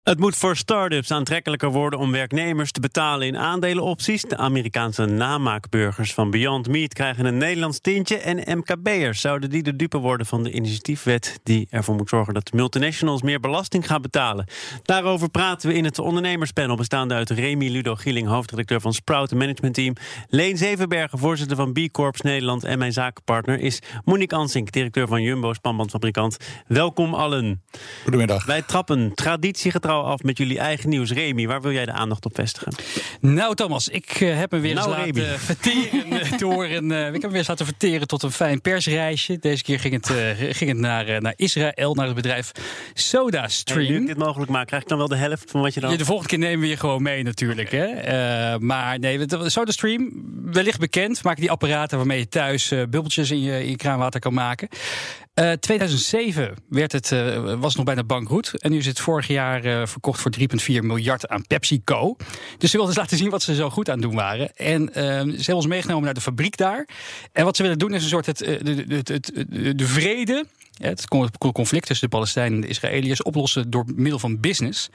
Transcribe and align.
Het 0.00 0.18
moet 0.18 0.36
voor 0.36 0.56
start-ups 0.56 1.10
aantrekkelijker 1.10 1.70
worden 1.70 1.98
om 1.98 2.12
werknemers 2.12 2.72
te 2.72 2.80
betalen 2.80 3.26
in 3.26 3.36
aandelenopties. 3.36 4.22
De 4.22 4.36
Amerikaanse 4.36 5.04
namaakburgers 5.04 6.14
van 6.14 6.30
Beyond 6.30 6.68
Meat 6.68 6.92
krijgen 6.92 7.24
een 7.24 7.36
Nederlands 7.36 7.80
tintje. 7.80 8.16
En 8.18 8.58
MKB'ers 8.58 9.20
zouden 9.20 9.50
die 9.50 9.62
de 9.62 9.76
dupe 9.76 9.98
worden 9.98 10.26
van 10.26 10.42
de 10.42 10.52
initiatiefwet 10.52 11.40
die 11.42 11.66
ervoor 11.70 11.94
moet 11.94 12.08
zorgen 12.08 12.34
dat 12.34 12.52
multinationals 12.52 13.22
meer 13.22 13.40
belasting 13.40 13.86
gaan 13.86 14.02
betalen. 14.02 14.46
Daarover 14.82 15.28
praten 15.30 15.68
we 15.68 15.74
in 15.74 15.84
het 15.84 15.98
ondernemerspanel 15.98 16.76
bestaande 16.76 17.14
uit 17.14 17.30
Remy 17.30 17.68
Ludo 17.68 17.94
Gieling, 17.94 18.28
hoofdredacteur 18.28 18.80
van 18.80 18.92
Sprout 18.92 19.34
Management 19.34 19.74
Team. 19.74 19.94
Leen 20.28 20.56
Zevenbergen, 20.56 21.18
voorzitter 21.18 21.56
van 21.56 21.72
B 21.72 21.78
Corps 21.92 22.20
Nederland 22.20 22.64
en 22.64 22.78
mijn 22.78 22.92
zakenpartner 22.92 23.58
is 23.58 23.82
Monique 24.04 24.36
Ansink, 24.36 24.72
directeur 24.72 25.06
van 25.06 25.22
Jumbo, 25.22 25.52
spanbandfabrikant. 25.52 26.36
Welkom 26.66 27.14
allen. 27.14 27.62
Goedemiddag. 28.02 28.44
Wij 28.46 28.62
trappen 28.62 29.14
traditiegetrouw 29.14 29.88
af 29.90 30.22
met 30.22 30.38
jullie 30.38 30.58
eigen 30.58 30.88
nieuws. 30.88 31.10
Remy, 31.10 31.46
waar 31.46 31.62
wil 31.62 31.72
jij 31.72 31.84
de 31.84 31.92
aandacht 31.92 32.24
op 32.24 32.34
vestigen? 32.34 32.72
Nou, 33.20 33.54
Thomas, 33.54 33.88
ik 33.88 34.20
uh, 34.20 34.38
heb 34.38 34.50
me 34.50 34.58
weer 34.58 34.74
nou, 34.74 34.94
eens 34.94 35.16
laten 35.16 35.38
verteren 35.54 36.38
door 36.38 36.64
een. 36.64 36.90
Uh, 36.90 37.06
ik 37.06 37.12
heb 37.12 37.22
me 37.22 37.28
weer 37.28 37.36
eens 37.36 37.48
laten 37.48 37.66
verteren 37.66 38.06
tot 38.06 38.22
een 38.22 38.32
fijn 38.32 38.60
persreisje. 38.60 39.38
Deze 39.38 39.62
keer 39.62 39.80
ging 39.80 39.94
het, 39.94 40.10
uh, 40.10 40.16
ging 40.54 40.70
het 40.70 40.78
naar, 40.78 41.22
naar 41.22 41.34
Israël, 41.36 41.94
naar 41.94 42.06
het 42.06 42.14
bedrijf 42.14 42.52
SodaStream. 42.94 43.86
Hey, 43.86 43.94
nu 43.94 44.00
ik 44.00 44.06
dit 44.06 44.18
mogelijk 44.18 44.50
maak, 44.50 44.66
krijg 44.66 44.82
ik 44.82 44.88
dan 44.88 44.98
wel 44.98 45.08
de 45.08 45.16
helft 45.16 45.50
van 45.50 45.60
wat 45.60 45.74
je 45.74 45.80
dan. 45.80 45.90
Ja, 45.90 45.96
de 45.96 46.04
volgende 46.04 46.28
keer 46.30 46.38
nemen 46.38 46.60
we 46.60 46.68
je 46.68 46.76
gewoon 46.76 47.02
mee, 47.02 47.22
natuurlijk. 47.22 47.70
Hè? 47.70 48.58
maar 48.58 48.98
nee, 48.98 49.26
SodaStream, 49.44 50.10
wellicht 50.44 50.78
bekend, 50.78 51.22
maken 51.22 51.40
die 51.40 51.50
apparaten 51.50 51.96
waarmee 51.96 52.18
je 52.18 52.28
thuis 52.28 52.68
bubbeltjes 52.68 53.30
in 53.30 53.40
je, 53.40 53.62
in 53.62 53.70
je 53.70 53.76
kraanwater 53.76 54.20
kan 54.20 54.34
maken. 54.34 54.68
2007 55.60 56.54
werd 56.68 56.92
het, 56.92 57.08
was 57.58 57.74
nog 57.74 57.84
bijna 57.84 58.04
bankroet. 58.04 58.54
En 58.58 58.70
nu 58.70 58.78
is 58.78 58.86
het 58.86 59.00
vorig 59.00 59.26
jaar 59.26 59.88
verkocht 59.88 60.20
voor 60.20 60.32
3,4 60.38 60.46
miljard 60.66 61.28
aan 61.28 61.46
PepsiCo. 61.46 62.16
Dus 62.58 62.70
ze 62.70 62.76
wilden 62.76 62.94
eens 62.94 62.96
laten 62.96 63.16
zien 63.16 63.30
wat 63.30 63.42
ze 63.42 63.54
zo 63.54 63.70
goed 63.70 63.90
aan 63.90 64.00
doen 64.00 64.14
waren. 64.14 64.56
En 64.56 64.82
uh, 64.82 64.94
ze 64.94 65.36
hebben 65.36 65.54
ons 65.54 65.66
meegenomen 65.66 66.04
naar 66.04 66.14
de 66.14 66.20
fabriek 66.20 66.56
daar. 66.56 66.88
En 67.32 67.44
wat 67.44 67.56
ze 67.56 67.62
willen 67.62 67.78
doen 67.78 67.94
is 67.94 68.02
een 68.02 68.08
soort 68.08 68.26
het, 68.26 68.38
de, 68.38 69.02
de, 69.02 69.74
de 69.74 69.86
vrede 69.86 70.46
het 70.80 71.08
conflict 71.52 71.86
tussen 71.86 72.10
de 72.10 72.16
Palestijnen 72.16 72.54
en 72.54 72.60
de 72.60 72.66
Israëliërs 72.66 73.22
oplossen 73.22 73.70
door 73.70 73.84
middel 73.94 74.18
van 74.18 74.40
business. 74.40 74.90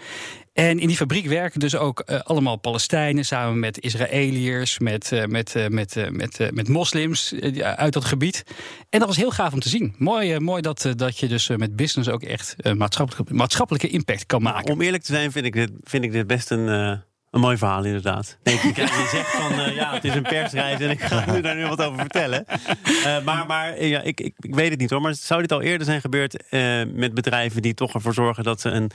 En 0.54 0.80
in 0.80 0.88
die 0.88 0.98
fabriek 0.98 1.26
werken 1.28 1.60
dus 1.60 1.76
ook 1.76 2.04
uh, 2.06 2.20
allemaal 2.20 2.56
Palestijnen 2.56 3.26
samen 3.26 3.60
met 3.60 3.80
Israëliërs, 3.80 4.80
met, 4.80 5.12
uh, 5.12 5.26
met, 5.26 5.56
uh, 5.56 5.68
met, 5.68 6.12
met, 6.12 6.50
met 6.54 6.68
moslims 6.68 7.34
uit 7.62 7.94
dat 7.94 8.06
gebied. 8.06 8.44
En 8.90 9.00
dat 9.00 9.08
was 9.08 9.18
heel 9.18 9.32
gaaf 9.32 9.54
om 9.54 9.60
te 9.60 9.70
zien. 9.70 9.96
Mooi, 9.98 10.40
mooi 10.40 10.62
dat, 10.62 10.94
dat 10.96 11.18
je 11.18 11.28
dus 11.28 11.48
met 11.48 11.76
business 11.76 12.10
ook 12.10 12.24
echt 12.24 12.56
maatschappelijke, 12.76 13.34
maatschappelijke 13.34 13.88
impact 13.88 14.26
kan 14.26 14.42
maken. 14.42 14.74
Om 14.74 14.82
eerlijk 14.82 15.04
te 15.04 15.14
zijn 15.14 15.32
vind 15.32 15.46
ik 15.46 15.54
dit, 15.54 15.72
vind 15.84 16.04
ik 16.04 16.12
dit 16.12 16.28
best 16.28 16.52
een 16.52 17.04
een 17.36 17.42
mooi 17.42 17.58
verhaal, 17.58 17.84
inderdaad. 17.84 18.38
Nee, 18.44 18.56
je 18.56 19.08
zegt 19.12 19.30
van 19.30 19.60
uh, 19.60 19.76
ja, 19.76 19.94
het 19.94 20.04
is 20.04 20.16
een 20.16 20.24
persreis 20.24 20.80
en 20.80 20.90
ik 20.90 21.02
ga 21.02 21.26
nu 21.32 21.42
daar 21.42 21.56
nu 21.56 21.68
wat 21.68 21.84
over 21.84 22.00
vertellen. 22.00 22.46
Uh, 22.86 23.24
maar 23.24 23.46
maar 23.46 23.84
ja, 23.84 24.02
ik, 24.02 24.20
ik, 24.20 24.34
ik, 24.40 24.56
weet 24.56 24.70
het 24.70 24.80
niet 24.80 24.90
hoor. 24.90 25.02
Maar 25.02 25.16
zou 25.16 25.42
dit 25.42 25.52
al 25.52 25.62
eerder 25.62 25.86
zijn 25.86 26.02
gebeurd 26.02 26.44
uh, 26.50 26.84
met 26.94 27.14
bedrijven 27.14 27.62
die 27.62 27.74
toch 27.74 27.94
ervoor 27.94 28.14
zorgen 28.14 28.44
dat 28.44 28.62
ze 28.62 28.70
een 28.70 28.92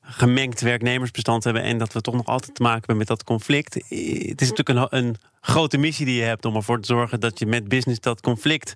gemengd 0.00 0.60
werknemersbestand 0.60 1.44
hebben 1.44 1.62
en 1.62 1.78
dat 1.78 1.92
we 1.92 2.00
toch 2.00 2.14
nog 2.14 2.26
altijd 2.26 2.54
te 2.54 2.62
maken 2.62 2.78
hebben 2.78 2.96
met 2.96 3.06
dat 3.06 3.24
conflict? 3.24 3.74
Het 3.74 4.40
is 4.40 4.50
natuurlijk 4.50 4.68
een, 4.68 4.86
een 4.90 5.16
grote 5.46 5.78
missie 5.78 6.06
die 6.06 6.14
je 6.14 6.22
hebt 6.22 6.44
om 6.44 6.56
ervoor 6.56 6.80
te 6.80 6.86
zorgen 6.86 7.20
dat 7.20 7.38
je 7.38 7.46
met 7.46 7.68
business 7.68 8.00
dat 8.00 8.20
conflict, 8.20 8.74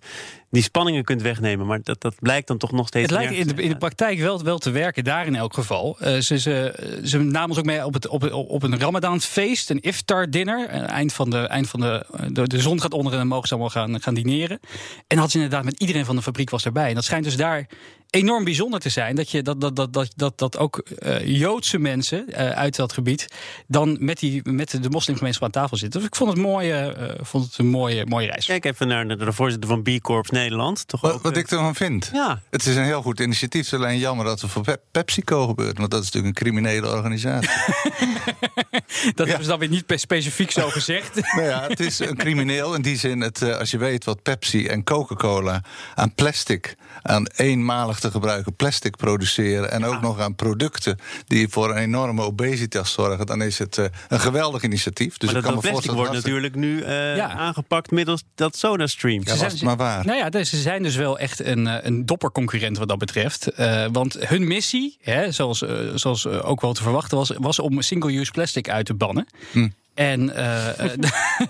die 0.50 0.62
spanningen 0.62 1.04
kunt 1.04 1.22
wegnemen. 1.22 1.66
Maar 1.66 1.82
dat, 1.82 2.00
dat 2.00 2.14
blijkt 2.20 2.46
dan 2.46 2.58
toch 2.58 2.72
nog 2.72 2.86
steeds. 2.86 3.10
Het 3.10 3.20
lijkt 3.20 3.34
in 3.34 3.46
de, 3.46 3.62
in 3.62 3.68
de 3.68 3.76
praktijk 3.76 4.18
wel, 4.18 4.42
wel 4.42 4.58
te 4.58 4.70
werken, 4.70 5.04
daar 5.04 5.26
in 5.26 5.34
elk 5.34 5.54
geval. 5.54 5.96
Uh, 6.00 6.18
ze, 6.18 6.38
ze, 6.38 6.74
ze 7.04 7.18
namen 7.18 7.48
ons 7.48 7.58
ook 7.58 7.64
mee 7.64 7.84
op, 7.84 7.94
het, 7.94 8.08
op, 8.08 8.32
op 8.32 8.62
een 8.62 8.78
Ramadanfeest, 8.78 9.70
een 9.70 9.80
iftar-dinner. 9.80 10.68
Eind 10.68 11.12
van, 11.12 11.30
de, 11.30 11.38
eind 11.38 11.68
van 11.68 11.80
de, 11.80 12.06
de, 12.32 12.48
de 12.48 12.60
zon 12.60 12.80
gaat 12.80 12.94
onder 12.94 13.12
en 13.12 13.18
dan 13.18 13.26
mogen 13.26 13.48
ze 13.48 13.54
allemaal 13.54 13.70
gaan, 13.70 14.02
gaan 14.02 14.14
dineren. 14.14 14.60
En 15.06 15.16
hadden 15.18 15.30
ze 15.30 15.36
inderdaad 15.36 15.64
met 15.64 15.80
iedereen 15.80 16.04
van 16.04 16.16
de 16.16 16.22
fabriek 16.22 16.50
was 16.50 16.64
erbij. 16.64 16.88
En 16.88 16.94
dat 16.94 17.04
schijnt 17.04 17.24
dus 17.24 17.36
daar 17.36 17.66
enorm 18.10 18.44
bijzonder 18.44 18.80
te 18.80 18.88
zijn 18.88 19.16
dat, 19.16 19.30
je, 19.30 19.42
dat, 19.42 19.60
dat, 19.60 19.76
dat, 19.76 19.92
dat, 19.92 20.12
dat, 20.16 20.38
dat 20.38 20.58
ook 20.58 20.82
uh, 20.98 21.26
Joodse 21.26 21.78
mensen 21.78 22.24
uh, 22.28 22.50
uit 22.50 22.76
dat 22.76 22.92
gebied 22.92 23.26
dan 23.66 23.96
met, 24.00 24.18
die, 24.18 24.50
met 24.50 24.82
de 24.82 24.90
moslimgemeenschap 24.90 25.44
aan 25.44 25.50
tafel 25.50 25.76
zitten. 25.76 26.00
Dus 26.00 26.08
ik 26.08 26.16
vond 26.16 26.30
het 26.30 26.38
mooi 26.38 26.59
mooie, 26.60 26.96
uh, 26.98 27.24
vond 27.24 27.44
het 27.44 27.58
een 27.58 27.66
mooie, 27.66 28.06
mooie 28.06 28.26
reis. 28.26 28.46
Kijk 28.46 28.64
even 28.64 28.88
naar 28.88 29.08
de, 29.08 29.16
de 29.16 29.32
voorzitter 29.32 29.68
van 29.68 29.82
B 29.82 29.88
Corps 30.00 30.30
Nederland. 30.30 30.88
Toch 30.88 31.00
wat, 31.00 31.12
ook, 31.12 31.22
wat 31.22 31.36
ik 31.36 31.50
ervan 31.50 31.74
vind. 31.74 32.10
Ja. 32.12 32.42
Het 32.50 32.66
is 32.66 32.76
een 32.76 32.84
heel 32.84 33.02
goed 33.02 33.20
initiatief. 33.20 33.64
Het 33.64 33.72
is 33.72 33.78
alleen 33.78 33.98
jammer 33.98 34.24
dat 34.24 34.40
het 34.40 34.50
voor 34.50 34.62
Pe 34.62 34.80
PepsiCo 34.90 35.46
gebeurt. 35.46 35.78
Want 35.78 35.90
dat 35.90 36.02
is 36.02 36.10
natuurlijk 36.10 36.38
een 36.38 36.44
criminele 36.44 36.88
organisatie. 36.88 37.50
dat 39.14 39.14
ja. 39.14 39.24
hebben 39.24 39.42
ze 39.42 39.48
dan 39.48 39.58
weer 39.58 39.68
niet 39.68 39.84
specifiek 39.94 40.50
zo 40.50 40.68
gezegd. 40.68 41.14
nou 41.36 41.42
ja, 41.42 41.62
het 41.68 41.80
is 41.80 41.98
een 41.98 42.16
crimineel 42.16 42.74
in 42.74 42.82
die 42.82 42.98
zin. 42.98 43.20
Het, 43.20 43.40
uh, 43.40 43.56
als 43.56 43.70
je 43.70 43.78
weet 43.78 44.04
wat 44.04 44.22
Pepsi 44.22 44.66
en 44.66 44.84
Coca-Cola 44.84 45.62
aan 45.94 46.14
plastic, 46.14 46.76
aan 47.02 47.26
eenmalig 47.26 48.00
te 48.00 48.10
gebruiken 48.10 48.54
plastic 48.54 48.96
produceren. 48.96 49.70
En 49.70 49.84
ook 49.84 50.00
nog 50.00 50.20
aan 50.20 50.34
producten 50.34 50.98
die 51.26 51.48
voor 51.48 51.70
een 51.70 51.76
enorme 51.76 52.22
obesitas 52.22 52.92
zorgen. 52.92 53.26
Dan 53.26 53.42
is 53.42 53.58
het 53.58 53.76
uh, 53.76 53.84
een 54.08 54.20
geweldig 54.20 54.62
initiatief. 54.62 55.16
Dus 55.16 55.28
maar 55.28 55.38
ik 55.38 55.44
dat, 55.44 55.52
kan 55.52 55.54
dat 55.54 55.64
me 55.64 55.70
plastic 55.70 55.92
wordt 55.92 56.12
natuurlijk 56.12 56.49
nu 56.54 56.80
uh, 56.80 57.16
ja. 57.16 57.28
aangepakt 57.28 57.90
middels 57.90 58.22
dat 58.34 58.56
SodaStream. 58.56 59.20
Ja, 59.24 59.36
was 59.36 59.52
het 59.52 59.62
maar 59.62 59.76
waar. 59.76 60.04
Nou 60.04 60.18
ja, 60.18 60.44
ze 60.44 60.56
zijn 60.56 60.82
dus 60.82 60.96
wel 60.96 61.18
echt 61.18 61.44
een, 61.44 61.86
een 61.86 62.06
dopperconcurrent 62.06 62.78
wat 62.78 62.88
dat 62.88 62.98
betreft. 62.98 63.58
Uh, 63.58 63.86
want 63.92 64.28
hun 64.28 64.46
missie, 64.46 64.96
hè, 65.00 65.32
zoals, 65.32 65.62
uh, 65.62 65.70
zoals 65.94 66.26
ook 66.26 66.60
wel 66.60 66.72
te 66.72 66.82
verwachten 66.82 67.16
was, 67.16 67.32
was 67.36 67.58
om 67.58 67.82
single-use 67.82 68.30
plastic 68.30 68.68
uit 68.68 68.86
te 68.86 68.94
bannen. 68.94 69.26
Hm. 69.52 69.68
En 69.94 70.22
uh, 70.22 70.34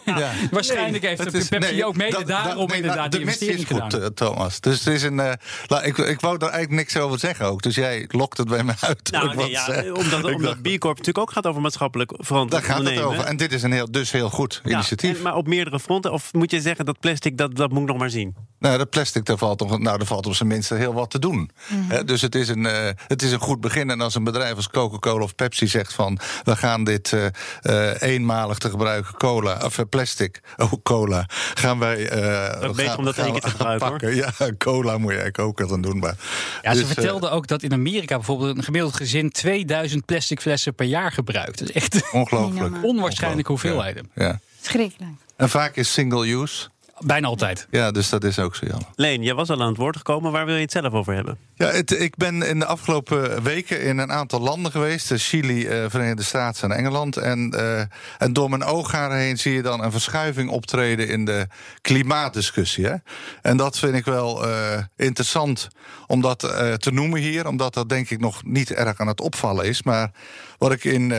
ja. 0.19 0.31
waarschijnlijk 0.51 1.05
heeft 1.05 1.33
de 1.33 1.47
Pepsi 1.49 1.59
nee, 1.59 1.85
ook 1.85 1.97
mede 1.97 2.17
dat, 2.17 2.27
daarom 2.27 2.67
nee, 2.67 2.77
inderdaad 2.77 3.13
de 3.13 3.19
die 3.19 3.27
investering 3.27 3.67
gedaan. 3.67 3.93
Goed, 3.93 4.17
Thomas. 4.17 4.61
Dus 4.61 4.85
het 4.85 4.95
is 4.95 5.03
een. 5.03 5.19
Uh, 5.19 5.33
la, 5.67 5.83
ik, 5.83 5.99
ik 5.99 6.21
wou 6.21 6.39
daar 6.39 6.51
eigenlijk 6.51 6.81
niks 6.83 6.97
over 6.97 7.19
zeggen 7.19 7.47
ook. 7.47 7.63
Dus 7.63 7.75
jij 7.75 8.05
lokt 8.09 8.39
het 8.39 8.49
bij 8.49 8.65
me 8.65 8.73
uit. 8.81 9.11
Nou, 9.11 9.37
nee, 9.37 9.51
ja, 9.51 9.85
omdat, 9.93 10.25
omdat 10.35 10.63
B 10.63 10.67
Corp 10.67 10.97
natuurlijk 10.97 11.19
ook 11.19 11.33
gaat 11.33 11.47
over 11.47 11.61
maatschappelijk 11.61 12.13
verantwoord 12.17 12.67
Daar 12.67 12.77
gaat 12.77 12.85
het 12.85 13.01
over. 13.01 13.25
En 13.25 13.37
dit 13.37 13.53
is 13.53 13.63
een 13.63 13.73
heel, 13.73 13.91
dus 13.91 14.11
heel 14.11 14.31
goed 14.31 14.63
initiatief. 14.65 15.17
En, 15.17 15.23
maar 15.23 15.35
op 15.35 15.47
meerdere 15.47 15.81
fronten. 15.81 16.13
Of 16.13 16.33
moet 16.33 16.51
je 16.51 16.61
zeggen 16.61 16.85
dat 16.85 17.01
plastic, 17.01 17.37
dat, 17.37 17.57
dat 17.57 17.71
moet 17.71 17.83
ik 17.83 17.89
nog 17.89 17.99
maar 17.99 18.11
zien? 18.11 18.35
Nou, 18.61 18.79
dat 18.79 18.91
plastic, 18.91 19.25
daar 19.25 19.39
valt, 19.39 19.61
nog, 19.61 19.79
nou, 19.79 19.99
daar 19.99 20.07
valt 20.07 20.27
op 20.27 20.35
zijn 20.35 20.49
minst 20.49 20.69
heel 20.69 20.93
wat 20.93 21.11
te 21.11 21.19
doen. 21.19 21.35
Mm 21.35 21.51
-hmm. 21.67 21.91
He, 21.91 22.05
dus 22.05 22.21
het 22.21 22.35
is, 22.35 22.49
een, 22.49 22.65
uh, 22.65 22.89
het 23.07 23.23
is 23.23 23.33
een 23.33 23.41
goed 23.41 23.61
begin. 23.61 23.91
En 23.91 24.01
als 24.01 24.15
een 24.15 24.25
bedrijf 24.25 24.57
als 24.57 24.69
Coca-Cola 24.69 25.23
of 25.23 25.35
Pepsi 25.35 25.67
zegt 25.67 25.93
van... 25.93 26.19
we 26.45 26.57
gaan 26.57 26.85
dit 26.85 27.13
uh, 27.13 27.25
uh, 27.63 28.03
eenmalig 28.03 28.59
te 28.59 28.71
gebruiken 28.71 29.15
cola, 29.15 29.61
of 29.65 29.89
plastic, 29.89 30.41
oh 30.57 30.73
cola, 30.83 31.27
gaan 31.55 31.79
wij... 31.79 31.99
Uh, 31.99 32.61
gaan, 32.61 32.73
beter 32.75 32.99
om 32.99 33.05
dat 33.05 33.19
één 33.19 33.33
keer 33.33 33.41
te 33.41 33.51
gebruiken, 33.51 33.89
pakken. 33.91 34.15
Ja, 34.15 34.33
cola 34.59 34.99
moet 34.99 35.13
je 35.13 35.21
eigenlijk 35.21 35.61
ook 35.61 35.69
dan 35.69 35.81
doen. 35.81 35.99
Maar, 35.99 36.17
ja, 36.63 36.75
ze 36.75 36.79
dus, 36.79 36.93
vertelden 36.93 37.31
ook 37.31 37.47
dat 37.47 37.63
in 37.63 37.73
Amerika 37.73 38.17
bijvoorbeeld... 38.17 38.57
een 38.57 38.65
gemiddeld 38.65 38.95
gezin 38.95 39.31
2000 39.31 40.05
plastic 40.05 40.41
flessen 40.41 40.75
per 40.75 40.87
jaar 40.87 41.13
gebruikt. 41.13 41.59
Dat 41.59 41.69
is 41.69 41.75
echt 41.75 42.13
ongelooflijk. 42.13 42.75
onwaarschijnlijke 42.93 43.51
hoeveelheden. 43.51 44.11
Ja, 44.15 44.25
ja. 44.25 44.41
Schrikkelijk. 44.61 45.13
En 45.37 45.49
vaak 45.49 45.77
is 45.77 45.93
single 45.93 46.29
use... 46.29 46.69
Bijna 47.05 47.27
altijd. 47.27 47.67
Ja, 47.71 47.91
dus 47.91 48.09
dat 48.09 48.25
is 48.25 48.39
ook 48.39 48.57
zo 48.57 48.67
jammer. 48.67 48.89
Leen, 48.95 49.23
jij 49.23 49.35
was 49.35 49.51
al 49.51 49.61
aan 49.61 49.69
het 49.69 49.77
woord 49.77 49.97
gekomen. 49.97 50.33
Waar 50.33 50.47
wil 50.47 50.55
je 50.55 50.61
het 50.61 50.73
zelf 50.73 50.93
over 50.93 51.15
hebben? 51.15 51.39
Ja, 51.55 51.67
het, 51.67 52.01
ik 52.01 52.17
ben 52.17 52.43
in 52.43 52.59
de 52.59 52.67
afgelopen 52.67 53.43
weken 53.43 53.83
in 53.83 53.99
een 53.99 54.13
aantal 54.13 54.41
landen 54.41 54.73
geweest. 54.73 55.13
Chili, 55.15 55.67
uh, 55.67 55.85
Verenigde 55.89 56.23
Staten 56.23 56.71
en 56.71 56.77
Engeland. 56.77 57.17
En, 57.17 57.55
uh, 57.57 57.81
en 58.19 58.33
door 58.33 58.51
mijn 58.51 58.65
oogharen 58.65 59.17
heen 59.17 59.39
zie 59.39 59.53
je 59.53 59.63
dan 59.63 59.83
een 59.83 59.93
verschuiving 59.93 60.51
optreden 60.51 61.09
in 61.09 61.25
de 61.25 61.47
klimaatdiscussie. 61.81 62.87
Hè? 62.87 62.95
En 63.43 63.57
dat 63.57 63.79
vind 63.79 63.95
ik 63.95 64.05
wel 64.05 64.49
uh, 64.49 64.53
interessant 64.97 65.69
om 66.07 66.21
dat 66.21 66.39
te 66.77 66.91
noemen 66.93 67.21
hier. 67.21 67.47
Omdat 67.47 67.75
dat 67.75 67.89
denk 67.89 68.11
ik 68.11 68.21
nog 68.21 68.45
niet 68.45 68.71
erg 68.71 69.01
aan 69.01 69.07
het 69.07 69.21
opvallen 69.21 69.65
is. 69.65 69.83
Maar 69.83 70.11
wat 70.59 70.73
ik 70.73 70.85
in 70.85 71.13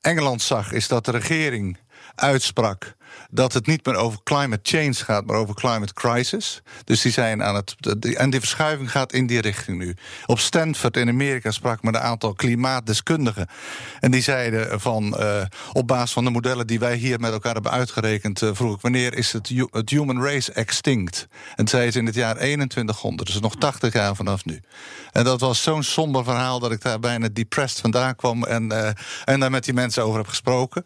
Engeland 0.00 0.42
zag, 0.42 0.72
is 0.72 0.88
dat 0.88 1.04
de 1.04 1.10
regering 1.10 1.78
uitsprak 2.14 2.94
dat 3.30 3.52
het 3.52 3.66
niet 3.66 3.86
meer 3.86 3.96
over 3.96 4.18
climate 4.24 4.60
change 4.62 4.94
gaat, 4.94 5.26
maar 5.26 5.36
over 5.36 5.54
climate 5.54 5.92
crisis. 5.92 6.62
Dus 6.84 7.02
die 7.02 7.12
zijn 7.12 7.42
aan 7.42 7.54
het. 7.54 7.74
En 8.16 8.30
die 8.30 8.40
verschuiving 8.40 8.90
gaat 8.90 9.12
in 9.12 9.26
die 9.26 9.40
richting 9.40 9.78
nu. 9.78 9.96
Op 10.26 10.38
Stanford 10.38 10.96
in 10.96 11.08
Amerika 11.08 11.50
sprak 11.50 11.82
met 11.82 11.94
een 11.94 12.00
aantal 12.00 12.32
klimaatdeskundigen. 12.32 13.46
En 14.00 14.10
die 14.10 14.22
zeiden 14.22 14.80
van 14.80 15.16
uh, 15.18 15.42
op 15.72 15.86
basis 15.86 16.12
van 16.12 16.24
de 16.24 16.30
modellen 16.30 16.66
die 16.66 16.78
wij 16.78 16.96
hier 16.96 17.20
met 17.20 17.32
elkaar 17.32 17.52
hebben 17.52 17.72
uitgerekend, 17.72 18.42
uh, 18.42 18.50
vroeg 18.52 18.74
ik 18.74 18.80
wanneer 18.80 19.14
is 19.14 19.32
het, 19.32 19.52
het 19.70 19.90
human 19.90 20.22
race 20.22 20.52
extinct? 20.52 21.26
En 21.54 21.68
zei 21.68 21.90
ze 21.90 21.98
in 21.98 22.06
het 22.06 22.14
jaar 22.14 22.34
2100, 22.36 23.32
dus 23.32 23.40
nog 23.40 23.56
80 23.56 23.92
jaar 23.92 24.16
vanaf 24.16 24.44
nu. 24.44 24.60
En 25.12 25.24
dat 25.24 25.40
was 25.40 25.62
zo'n 25.62 25.82
somber 25.82 26.24
verhaal 26.24 26.58
dat 26.58 26.72
ik 26.72 26.82
daar 26.82 27.00
bijna 27.00 27.28
depressed 27.32 27.80
vandaan 27.80 28.16
kwam 28.16 28.44
en, 28.44 28.72
uh, 28.72 28.88
en 29.24 29.40
daar 29.40 29.50
met 29.50 29.64
die 29.64 29.74
mensen 29.74 30.04
over 30.04 30.18
heb 30.18 30.28
gesproken. 30.28 30.84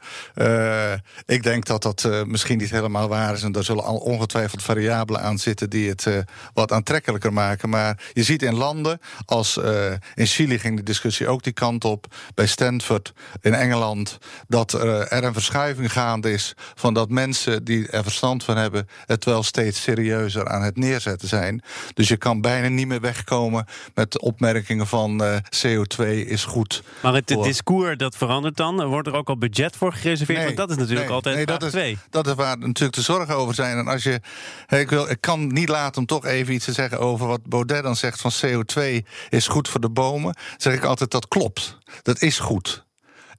ik 1.27 1.43
denk 1.43 1.65
dat 1.65 1.83
dat 1.83 2.09
misschien 2.27 2.59
niet 2.59 2.71
helemaal 2.71 3.09
waar 3.09 3.35
is. 3.35 3.43
En 3.43 3.53
daar 3.53 3.65
zullen 3.65 3.85
al 3.85 3.97
ongetwijfeld 3.97 4.63
variabelen 4.63 5.23
aan 5.23 5.39
zitten 5.39 5.71
die 5.71 5.89
het 5.89 6.05
uh, 6.05 6.19
wat 6.55 6.73
aantrekkelijker 6.73 7.33
maken. 7.33 7.69
Maar 7.69 8.03
je 8.13 8.23
ziet 8.23 8.43
in 8.43 8.55
landen 8.55 9.01
als 9.25 9.57
uh, 9.57 9.91
in 10.15 10.27
Chili 10.27 10.59
ging 10.59 10.77
de 10.77 10.83
discussie 10.83 11.29
ook 11.29 11.43
die 11.43 11.53
kant 11.53 11.85
op. 11.85 12.07
Bij 12.35 12.47
Stanford 12.47 13.13
in 13.41 13.55
Engeland. 13.55 14.19
Dat 14.49 14.73
er 14.73 15.25
een 15.25 15.33
verschuiving 15.33 15.93
gaande 15.93 16.33
is 16.33 16.55
van 16.75 16.95
dat 16.95 17.09
mensen 17.09 17.65
die 17.65 17.89
er 17.89 18.03
verstand 18.03 18.45
van 18.45 18.57
hebben. 18.57 18.89
het 19.07 19.25
wel 19.25 19.43
steeds 19.43 19.83
serieuzer 19.83 20.49
aan 20.49 20.63
het 20.63 20.77
neerzetten 20.77 21.29
zijn. 21.29 21.63
Dus 21.95 22.09
je 22.09 22.17
kan 22.17 22.41
bijna 22.41 22.69
niet 22.69 22.87
meer 22.87 23.01
wegkomen 23.01 23.67
met 23.95 24.21
opmerkingen 24.21 24.87
van 24.87 25.23
CO2 25.67 26.05
is 26.07 26.45
goed. 26.45 26.83
Maar 27.03 27.15
het, 27.15 27.27
discours 27.27 27.97
dat 27.97 28.17
verandert 28.17 28.57
dan. 28.57 28.87
Wordt 28.87 29.09
er 29.09 29.15
ook 29.15 29.29
al 29.29 29.39
budget 29.39 29.77
voor 29.77 29.93
gereserveerd? 29.93 30.39
Nee, 30.39 30.47
Want 30.47 30.57
dat 30.57 30.71
is 30.71 30.77
natuurlijk 30.77 31.07
nee, 31.07 31.15
altijd 31.15 31.37
nee, 31.37 31.47
dat 31.47 31.63
is, 31.63 31.71
twee. 31.71 31.98
Dat 32.11 32.27
is 32.27 32.35
waar 32.35 32.59
natuurlijk 32.59 32.97
de 32.97 33.03
zorgen 33.03 33.37
over 33.37 33.55
zijn. 33.55 33.79
En 33.79 33.89
als 33.89 34.03
je. 34.03 34.21
Ik, 34.69 34.91
wil, 34.91 35.11
ik 35.11 35.21
kan 35.21 35.47
niet 35.47 35.69
laten 35.69 36.01
om 36.01 36.07
toch 36.07 36.25
even 36.25 36.55
iets 36.55 36.65
te 36.65 36.73
zeggen 36.73 36.99
over 36.99 37.27
wat 37.27 37.47
Baudet 37.47 37.83
dan 37.83 37.97
zegt 37.97 38.21
van 38.21 38.33
CO2 38.47 38.81
is 39.29 39.49
goed 39.49 39.69
voor 39.69 39.81
de 39.81 39.91
bomen. 39.91 40.37
Zeg 40.57 40.75
ik 40.75 40.85
altijd 40.85 41.11
dat 41.11 41.29
klopt. 41.29 41.79
Dat 42.03 42.23
is 42.23 42.39
goed. 42.39 42.87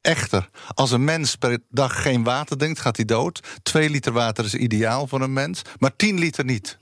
Echter, 0.01 0.49
als 0.73 0.91
een 0.91 1.03
mens 1.03 1.35
per 1.35 1.59
dag 1.69 2.01
geen 2.01 2.23
water 2.23 2.57
drinkt, 2.57 2.79
gaat 2.79 2.95
hij 2.95 3.05
dood. 3.05 3.39
Twee 3.63 3.89
liter 3.89 4.11
water 4.11 4.45
is 4.45 4.53
ideaal 4.53 5.07
voor 5.07 5.21
een 5.21 5.33
mens, 5.33 5.61
maar 5.77 5.95
tien 5.95 6.19
liter 6.19 6.45
niet 6.45 6.77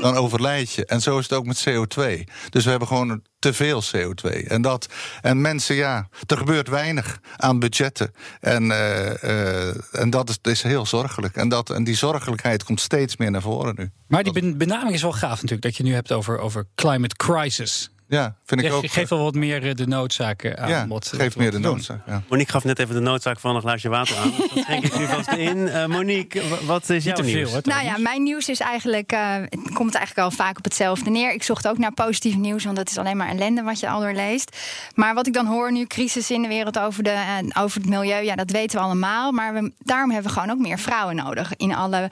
dan 0.00 0.16
overlijd 0.16 0.72
je. 0.72 0.86
En 0.86 1.00
zo 1.00 1.18
is 1.18 1.28
het 1.28 1.32
ook 1.32 1.46
met 1.46 1.68
CO2. 1.68 2.24
Dus 2.48 2.64
we 2.64 2.70
hebben 2.70 2.88
gewoon 2.88 3.22
te 3.38 3.52
veel 3.52 3.82
CO2. 3.82 4.46
En, 4.46 4.62
dat, 4.62 4.88
en 5.20 5.40
mensen, 5.40 5.74
ja, 5.74 6.08
er 6.26 6.36
gebeurt 6.36 6.68
weinig 6.68 7.20
aan 7.36 7.58
budgetten. 7.58 8.12
En, 8.40 8.64
uh, 8.64 9.22
uh, 9.22 10.00
en 10.00 10.10
dat 10.10 10.28
is, 10.28 10.38
is 10.42 10.62
heel 10.62 10.86
zorgelijk. 10.86 11.36
En, 11.36 11.48
dat, 11.48 11.70
en 11.70 11.84
die 11.84 11.96
zorgelijkheid 11.96 12.64
komt 12.64 12.80
steeds 12.80 13.16
meer 13.16 13.30
naar 13.30 13.42
voren 13.42 13.74
nu. 13.76 13.90
Maar 14.06 14.22
die 14.22 14.56
benaming 14.56 14.94
is 14.94 15.02
wel 15.02 15.12
gaaf 15.12 15.34
natuurlijk, 15.34 15.62
dat 15.62 15.76
je 15.76 15.82
nu 15.82 15.94
hebt 15.94 16.12
over, 16.12 16.38
over 16.38 16.66
climate 16.74 17.16
crisis. 17.16 17.90
Ja, 18.10 18.34
vind 18.44 18.62
ik 18.62 18.72
ook. 18.72 18.90
Geef 18.90 19.08
wel 19.08 19.22
wat 19.22 19.34
meer 19.34 19.68
eh, 19.68 19.74
de 19.74 19.86
noodzaken 19.86 20.58
aan. 20.58 20.68
Ja, 20.68 20.86
wat, 20.86 21.12
geef 21.14 21.36
meer 21.36 21.50
de 21.50 21.58
noodzaak. 21.58 22.00
Ja. 22.06 22.22
Monique 22.28 22.52
gaf 22.52 22.64
net 22.64 22.78
even 22.78 22.94
de 22.94 23.00
noodzaak 23.00 23.40
van 23.40 23.54
een 23.54 23.60
glaasje 23.60 23.88
water 23.88 24.16
aan. 24.16 24.32
Dat 24.38 24.64
schenk 24.64 24.84
ik 24.84 24.98
nu 24.98 25.06
vast 25.06 25.32
in. 25.32 25.56
Uh, 25.56 25.86
Monique, 25.86 26.42
wat 26.66 26.90
is 26.90 27.04
jouw 27.04 27.22
nieuws? 27.22 27.50
Veel, 27.50 27.60
nou 27.64 27.84
ja, 27.84 27.98
mijn 27.98 28.22
nieuws 28.22 28.48
is 28.48 28.60
eigenlijk, 28.60 29.12
uh, 29.12 29.34
het 29.34 29.72
komt 29.74 29.94
eigenlijk 29.94 30.26
al 30.28 30.36
vaak 30.36 30.58
op 30.58 30.64
hetzelfde 30.64 31.10
neer. 31.10 31.32
Ik 31.32 31.42
zocht 31.42 31.68
ook 31.68 31.78
naar 31.78 31.92
positief 31.92 32.36
nieuws, 32.36 32.64
want 32.64 32.76
dat 32.76 32.90
is 32.90 32.98
alleen 32.98 33.16
maar 33.16 33.28
ellende 33.28 33.62
wat 33.62 33.80
je 33.80 33.88
al 33.88 34.00
doorleest. 34.00 34.56
Maar 34.94 35.14
wat 35.14 35.26
ik 35.26 35.32
dan 35.32 35.46
hoor 35.46 35.72
nu, 35.72 35.86
crisis 35.86 36.30
in 36.30 36.42
de 36.42 36.48
wereld 36.48 36.78
over, 36.78 37.02
de, 37.02 37.40
uh, 37.42 37.62
over 37.62 37.80
het 37.80 37.90
milieu, 37.90 38.24
ja, 38.24 38.34
dat 38.34 38.50
weten 38.50 38.78
we 38.78 38.84
allemaal. 38.84 39.32
Maar 39.32 39.54
we, 39.54 39.72
daarom 39.78 40.10
hebben 40.10 40.32
we 40.32 40.38
gewoon 40.38 40.56
ook 40.56 40.62
meer 40.62 40.78
vrouwen 40.78 41.16
nodig. 41.16 41.52
In 41.56 41.74
alle 41.74 42.10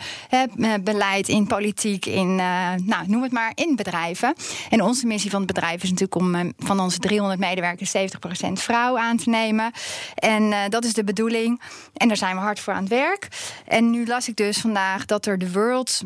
beleid, 0.81 1.29
in 1.29 1.47
politiek, 1.47 2.07
in, 2.07 2.35
nou, 2.37 3.05
noem 3.07 3.23
het 3.23 3.33
maar, 3.33 3.53
in 3.55 3.77
bedrijven. 3.77 4.35
En 4.71 4.83
onze 4.83 5.07
missie 5.07 5.31
van 5.31 5.43
het 5.43 5.53
bedrijf 5.55 5.83
is 5.83 5.88
natuurlijk 5.91 6.15
om 6.15 6.53
van 6.59 6.81
onze 6.81 6.99
300 6.99 7.41
medewerkers 7.41 7.97
70% 7.97 8.53
vrouw 8.53 8.99
aan 8.99 9.17
te 9.17 9.29
nemen. 9.29 9.73
En 10.15 10.43
uh, 10.43 10.59
dat 10.69 10.85
is 10.85 10.93
de 10.93 11.05
bedoeling. 11.05 11.61
En 11.95 12.09
daar 12.09 12.17
zijn 12.17 12.37
we 12.37 12.43
hard 12.43 12.61
voor 12.61 12.73
aan 12.73 12.81
het 12.81 12.89
werk. 12.89 13.29
En 13.65 13.91
nu 13.91 14.07
las 14.07 14.29
ik 14.29 14.37
dus 14.37 14.59
vandaag 14.59 15.05
dat 15.05 15.27
er 15.27 15.39
de 15.39 15.53
World 15.53 16.03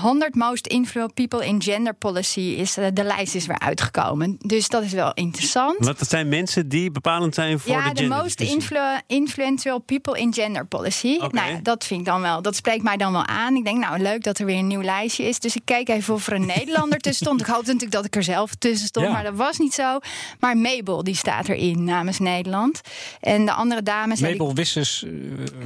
100 0.00 0.34
most 0.34 0.66
influential 0.66 1.12
people 1.28 1.46
in 1.46 1.62
gender 1.62 1.94
policy 1.94 2.40
is 2.40 2.78
uh, 2.78 2.86
de 2.92 3.04
lijst 3.04 3.34
is 3.34 3.46
weer 3.46 3.58
uitgekomen. 3.58 4.36
Dus 4.40 4.68
dat 4.68 4.82
is 4.82 4.92
wel 4.92 5.14
interessant. 5.14 5.78
Want 5.84 5.98
dat 5.98 6.08
zijn 6.08 6.28
mensen 6.28 6.68
die 6.68 6.90
bepalend 6.90 7.34
zijn 7.34 7.58
voor 7.58 7.72
ja, 7.72 7.76
de 7.78 7.84
gender. 7.84 8.02
Ja, 8.04 8.08
de 8.16 8.22
most 8.22 8.40
influ 8.40 8.78
influential 9.06 9.78
people 9.78 10.18
in 10.20 10.34
gender 10.34 10.66
policy. 10.66 11.18
Okay. 11.20 11.50
Nou, 11.50 11.62
dat 11.62 11.84
vind 11.84 12.00
ik 12.00 12.06
dan 12.06 12.20
wel. 12.20 12.42
Dat 12.42 12.56
spreekt 12.56 12.82
mij 12.82 12.96
dan 12.96 13.12
wel 13.12 13.26
aan. 13.26 13.54
Ik 13.56 13.64
denk, 13.64 13.78
nou, 13.78 13.98
leuk 13.98 14.22
dat 14.22 14.38
er 14.38 14.46
weer 14.46 14.58
een 14.58 14.66
nieuw 14.66 14.82
lijstje 14.82 15.24
is. 15.24 15.38
Dus 15.38 15.56
ik 15.56 15.62
keek 15.64 15.88
even 15.88 16.14
of 16.14 16.26
er 16.26 16.32
een 16.32 16.46
Nederlander 16.46 16.98
tussen 16.98 17.26
stond. 17.26 17.40
Ik 17.40 17.46
hoopte 17.46 17.66
natuurlijk 17.66 17.92
dat 17.92 18.04
ik 18.04 18.16
er 18.16 18.22
zelf 18.22 18.54
tussen 18.54 18.86
stond, 18.86 19.06
Ja. 19.06 19.12
maar 19.12 19.22
dat 19.24 19.34
was 19.34 19.58
niet 19.58 19.74
zo. 19.74 19.98
Maar 20.40 20.56
Mabel 20.56 21.04
die 21.04 21.14
staat 21.16 21.48
erin 21.48 21.84
namens 21.84 22.18
Nederland. 22.18 22.80
En 23.20 23.44
de 23.44 23.52
andere 23.52 23.82
dames. 23.82 24.20
ik- 24.20 24.30
Mabel 24.30 24.54
Wisses. 24.54 25.04
uh, 25.06 25.12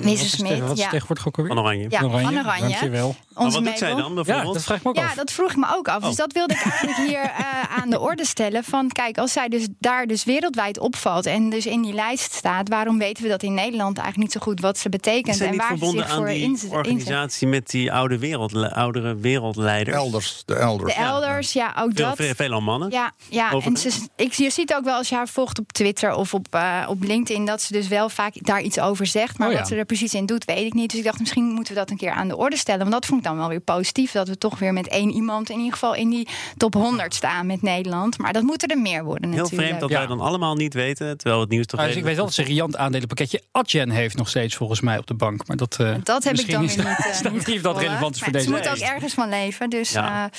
wat 0.02 0.04
is 0.12 0.30
Smit, 0.30 0.48
tegen- 0.50 0.66
Wat 0.66 0.76
is 0.76 0.82
ja. 0.84 0.90
tegenwoordig 0.90 1.26
ook 1.26 1.36
alweer? 1.38 1.54
Van 1.54 1.62
Oranje. 1.64 1.86
Ja, 1.88 2.00
van 2.00 2.10
Oranje. 2.10 2.42
Dankjewel. 2.60 3.14
Maar 3.34 3.44
onze 3.44 3.56
wat 3.56 3.66
doet 3.66 3.78
zij 3.78 3.88
Mabel. 3.94 4.19
Ja, 4.26 4.43
dat 4.44 4.62
vraag 4.62 4.76
ik 4.78 4.82
me 4.84 4.88
ook 4.90 4.96
Ja, 4.96 5.05
af. 5.06 5.14
dat 5.14 5.32
vroeg 5.32 5.50
ik 5.50 5.56
me 5.56 5.67
ook 5.76 5.88
af. 5.88 6.00
Dus 6.02 6.11
Oh. 6.11 6.17
dat 6.17 6.32
wilde 6.32 6.55
ik 6.55 6.61
eigenlijk 6.62 6.96
hier 7.08 7.20
eh, 7.22 7.78
aan 7.82 7.90
de 7.90 8.00
orde 8.00 8.25
stellen. 8.26 8.64
Van 8.64 8.88
kijk, 8.88 9.19
als 9.19 9.32
zij 9.32 9.49
dus 9.49 9.67
daar 9.78 10.06
dus 10.06 10.25
wereldwijd 10.25 10.78
opvalt 10.78 11.26
en 11.26 11.50
dus 11.50 11.67
in 11.67 11.82
die 11.82 11.93
lijst 11.94 12.32
staat, 12.32 12.69
waarom 12.69 12.99
weten 12.99 13.22
we 13.22 13.28
dat 13.28 13.43
in 13.43 13.55
Nederland 13.55 13.99
eigenlijk 13.99 14.17
niet 14.32 14.43
zo 14.43 14.46
goed 14.50 14.61
wat 14.61 14.78
ze 14.78 14.88
betekent 14.88 15.40
en 15.40 15.50
niet 15.50 15.61
waar 15.61 15.76
ze 15.78 15.87
zich 15.90 16.08
aan 16.08 16.17
voor 16.17 16.26
die 16.26 16.40
inzet? 16.43 16.70
organisatie 16.70 17.46
met 17.49 17.70
die 17.70 17.93
oude 17.93 18.19
wereld, 18.19 18.55
oudere 18.72 19.14
wereldleiders? 19.17 19.96
Elders, 19.96 20.43
de 20.46 20.55
elders. 20.55 20.94
De 20.94 21.00
elders, 21.00 21.52
ja, 21.52 21.66
ook 21.78 21.90
Veel, 21.94 22.06
dat. 22.06 22.16
veel, 22.16 22.34
veelal 22.34 22.61
mannen. 22.61 22.90
Ja, 22.90 23.12
ja. 23.28 23.50
en 23.64 23.76
ze, 23.76 23.90
ik, 24.16 24.32
je 24.32 24.50
ziet 24.50 24.75
ook 24.75 24.84
wel 24.84 24.94
als 24.96 25.08
je 25.08 25.14
haar 25.14 25.28
volgt 25.28 25.58
op 25.58 25.73
Twitter 25.73 26.14
of 26.14 26.34
op, 26.34 26.46
eh, 26.50 26.84
op 26.88 27.02
LinkedIn 27.02 27.44
dat 27.46 27.62
ze 27.62 27.73
dus 27.73 27.88
wel 27.88 28.08
vaak 28.08 28.32
daar 28.40 28.61
iets 28.61 28.78
over 28.81 29.06
zegt. 29.06 29.38
Maar 29.38 29.46
Oh 29.49 29.52
ja. 29.55 29.58
wat 29.61 29.69
ze 29.69 29.76
er 29.76 29.84
precies 29.84 30.14
in 30.14 30.26
doet, 30.26 30.44
weet 30.44 30.66
ik 30.66 30.75
niet. 30.75 30.90
Dus 30.90 30.99
ik 30.99 31.05
dacht, 31.05 31.19
misschien 31.20 31.44
moeten 31.44 31.75
we 31.75 31.78
dat 31.78 31.90
een 31.90 31.96
keer 31.96 32.11
aan 32.12 32.28
de 32.28 32.37
orde 32.37 32.56
stellen. 32.56 32.81
Want 32.81 32.93
dat 32.93 33.06
vond 33.06 33.20
ik 33.20 33.26
dan 33.26 33.37
wel 33.37 33.49
weer 33.49 33.61
positief. 33.61 34.09
Dat 34.12 34.28
we 34.28 34.38
toch 34.38 34.58
weer 34.58 34.72
met 34.72 34.88
één 34.88 35.10
iemand 35.10 35.50
in 35.50 35.56
ieder 35.56 35.72
geval 35.72 35.94
in 35.94 36.10
die 36.10 36.28
top 36.56 36.74
100 36.74 37.14
staan 37.14 37.46
met 37.46 37.62
Nederland. 37.62 38.18
Maar 38.18 38.32
dat 38.32 38.42
moeten 38.42 38.68
er 38.68 38.78
meer 38.78 39.04
worden 39.04 39.30
Heel 39.32 39.38
natuurlijk. 39.42 39.62
vreemd 39.68 39.80
dat 39.80 39.90
Ja. 39.90 39.98
wij 39.98 40.06
dan 40.06 40.20
allemaal 40.20 40.54
niet 40.54 40.74
weten, 40.74 41.16
terwijl 41.18 41.40
het 41.40 41.50
nieuws 41.50 41.66
toch 41.66 41.78
Nou, 41.80 41.90
dus 41.92 41.98
ik 42.00 42.04
weet 42.06 42.16
wel 42.16 42.24
dat 42.24 42.34
ze 42.34 42.40
een 42.40 42.46
riant 42.46 42.76
aandelenpakketje 42.76 43.42
Adyen 43.52 43.90
heeft 43.90 44.16
nog 44.16 44.28
steeds 44.28 44.54
volgens 44.56 44.80
mij 44.80 44.98
op 44.98 45.06
de 45.06 45.14
bank. 45.14 45.46
Maar 45.46 45.56
dat, 45.56 45.76
eh, 45.80 45.94
Dat 46.02 46.24
heb 46.24 46.38
ik 46.38 46.50
dan 46.50 46.64
is 46.64 46.74
weer 46.74 46.84
dat- 46.84 46.96
niet, 46.96 47.06
eh, 47.06 47.10
is 47.12 47.22
dat 47.22 47.32
niet 47.32 47.46
niet 47.46 47.56
of 47.56 47.62
dat 47.62 47.72
gevolgd. 47.72 47.80
relevant 47.80 48.14
is 48.14 48.20
voor 48.22 48.30
Maar 48.32 48.40
deze 48.40 48.52
Ze 48.54 48.56
moet 48.56 48.68
ook 48.82 48.88
ergens 48.94 49.14
van 49.14 49.28
leven. 49.28 49.70
Dus, 49.70 49.90
Ja. 49.92 50.24
eh, 50.24 50.30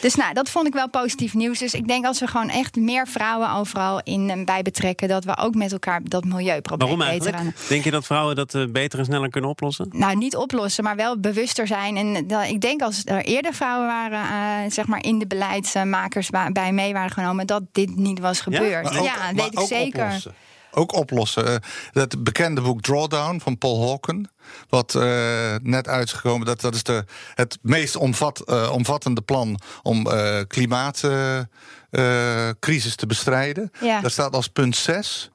dus 0.00 0.14
nou, 0.14 0.34
dat 0.34 0.50
vond 0.50 0.66
ik 0.66 0.72
wel 0.72 0.88
positief 0.88 1.34
nieuws. 1.34 1.58
Dus 1.58 1.74
ik 1.74 1.88
denk 1.88 2.06
als 2.06 2.18
we 2.20 2.26
gewoon 2.26 2.48
echt 2.50 2.76
meer 2.76 3.06
vrouwen 3.08 3.52
overal 3.52 4.00
in 4.04 4.30
en 4.30 4.44
bij 4.44 4.62
betrekken, 4.62 5.08
dat 5.08 5.24
we 5.24 5.36
ook 5.36 5.54
met 5.54 5.72
elkaar 5.72 6.00
dat 6.04 6.24
milieuprobleem 6.24 6.96
Waarom 6.98 7.18
beter 7.18 7.34
aan. 7.34 7.54
Denk 7.68 7.84
je 7.84 7.90
dat 7.90 8.06
vrouwen 8.06 8.36
dat 8.36 8.72
beter 8.72 8.98
en 8.98 9.04
sneller 9.04 9.30
kunnen 9.30 9.50
oplossen? 9.50 9.86
Nou, 9.90 10.16
niet 10.16 10.36
oplossen, 10.36 10.84
maar 10.84 10.96
wel 10.96 11.18
bewuster 11.20 11.66
zijn. 11.66 11.96
En 11.96 12.26
dat, 12.26 12.44
ik 12.48 12.60
denk 12.60 12.82
als 12.82 13.02
er 13.18 13.24
eerder 13.24 13.54
vrouwen 13.54 13.86
waren, 13.86 14.22
eh, 14.64 14.70
zeg 14.72 14.86
maar 14.86 15.02
in 15.04 15.18
de 15.18 15.26
beleidsmakers 15.26 16.30
bij 16.52 16.72
mee 16.72 16.92
waren 16.92 17.10
genomen, 17.10 17.46
dat 17.46 17.62
dit 17.72 17.96
niet 17.96 18.18
was 18.18 18.40
gebeurd. 18.40 18.92
Ja, 18.94 19.00
ook- 19.30 19.36
weet 19.36 19.52
ik 19.52 19.60
zeker. 19.66 20.04
Oplossen. 20.04 20.34
Ook 20.70 20.94
oplossen. 20.94 21.46
Eh, 21.46 21.54
Dat 21.92 22.24
bekende 22.24 22.60
boek 22.60 22.82
Drawdown 22.82 23.38
van 23.42 23.58
Paul 23.58 23.86
Hawken. 23.86 24.30
Wat 24.68 24.94
eh, 24.94 25.54
net 25.62 25.88
uit 25.88 26.06
is 26.06 26.12
gekomen. 26.12 26.46
Dat, 26.46 26.60
dat 26.60 26.74
is 26.74 26.82
de, 26.82 27.04
het 27.34 27.58
meest 27.62 27.96
omvat, 27.96 28.40
eh, 28.40 28.70
omvattende 28.72 29.20
plan 29.20 29.60
om 29.82 30.06
klimaatcrisis 30.46 32.94
te 32.96 33.06
bestrijden. 33.06 33.70
Ja. 33.80 34.00
Daar 34.00 34.10
staat 34.10 34.34
als 34.34 34.48
punt 34.48 34.76
6. 34.76 35.30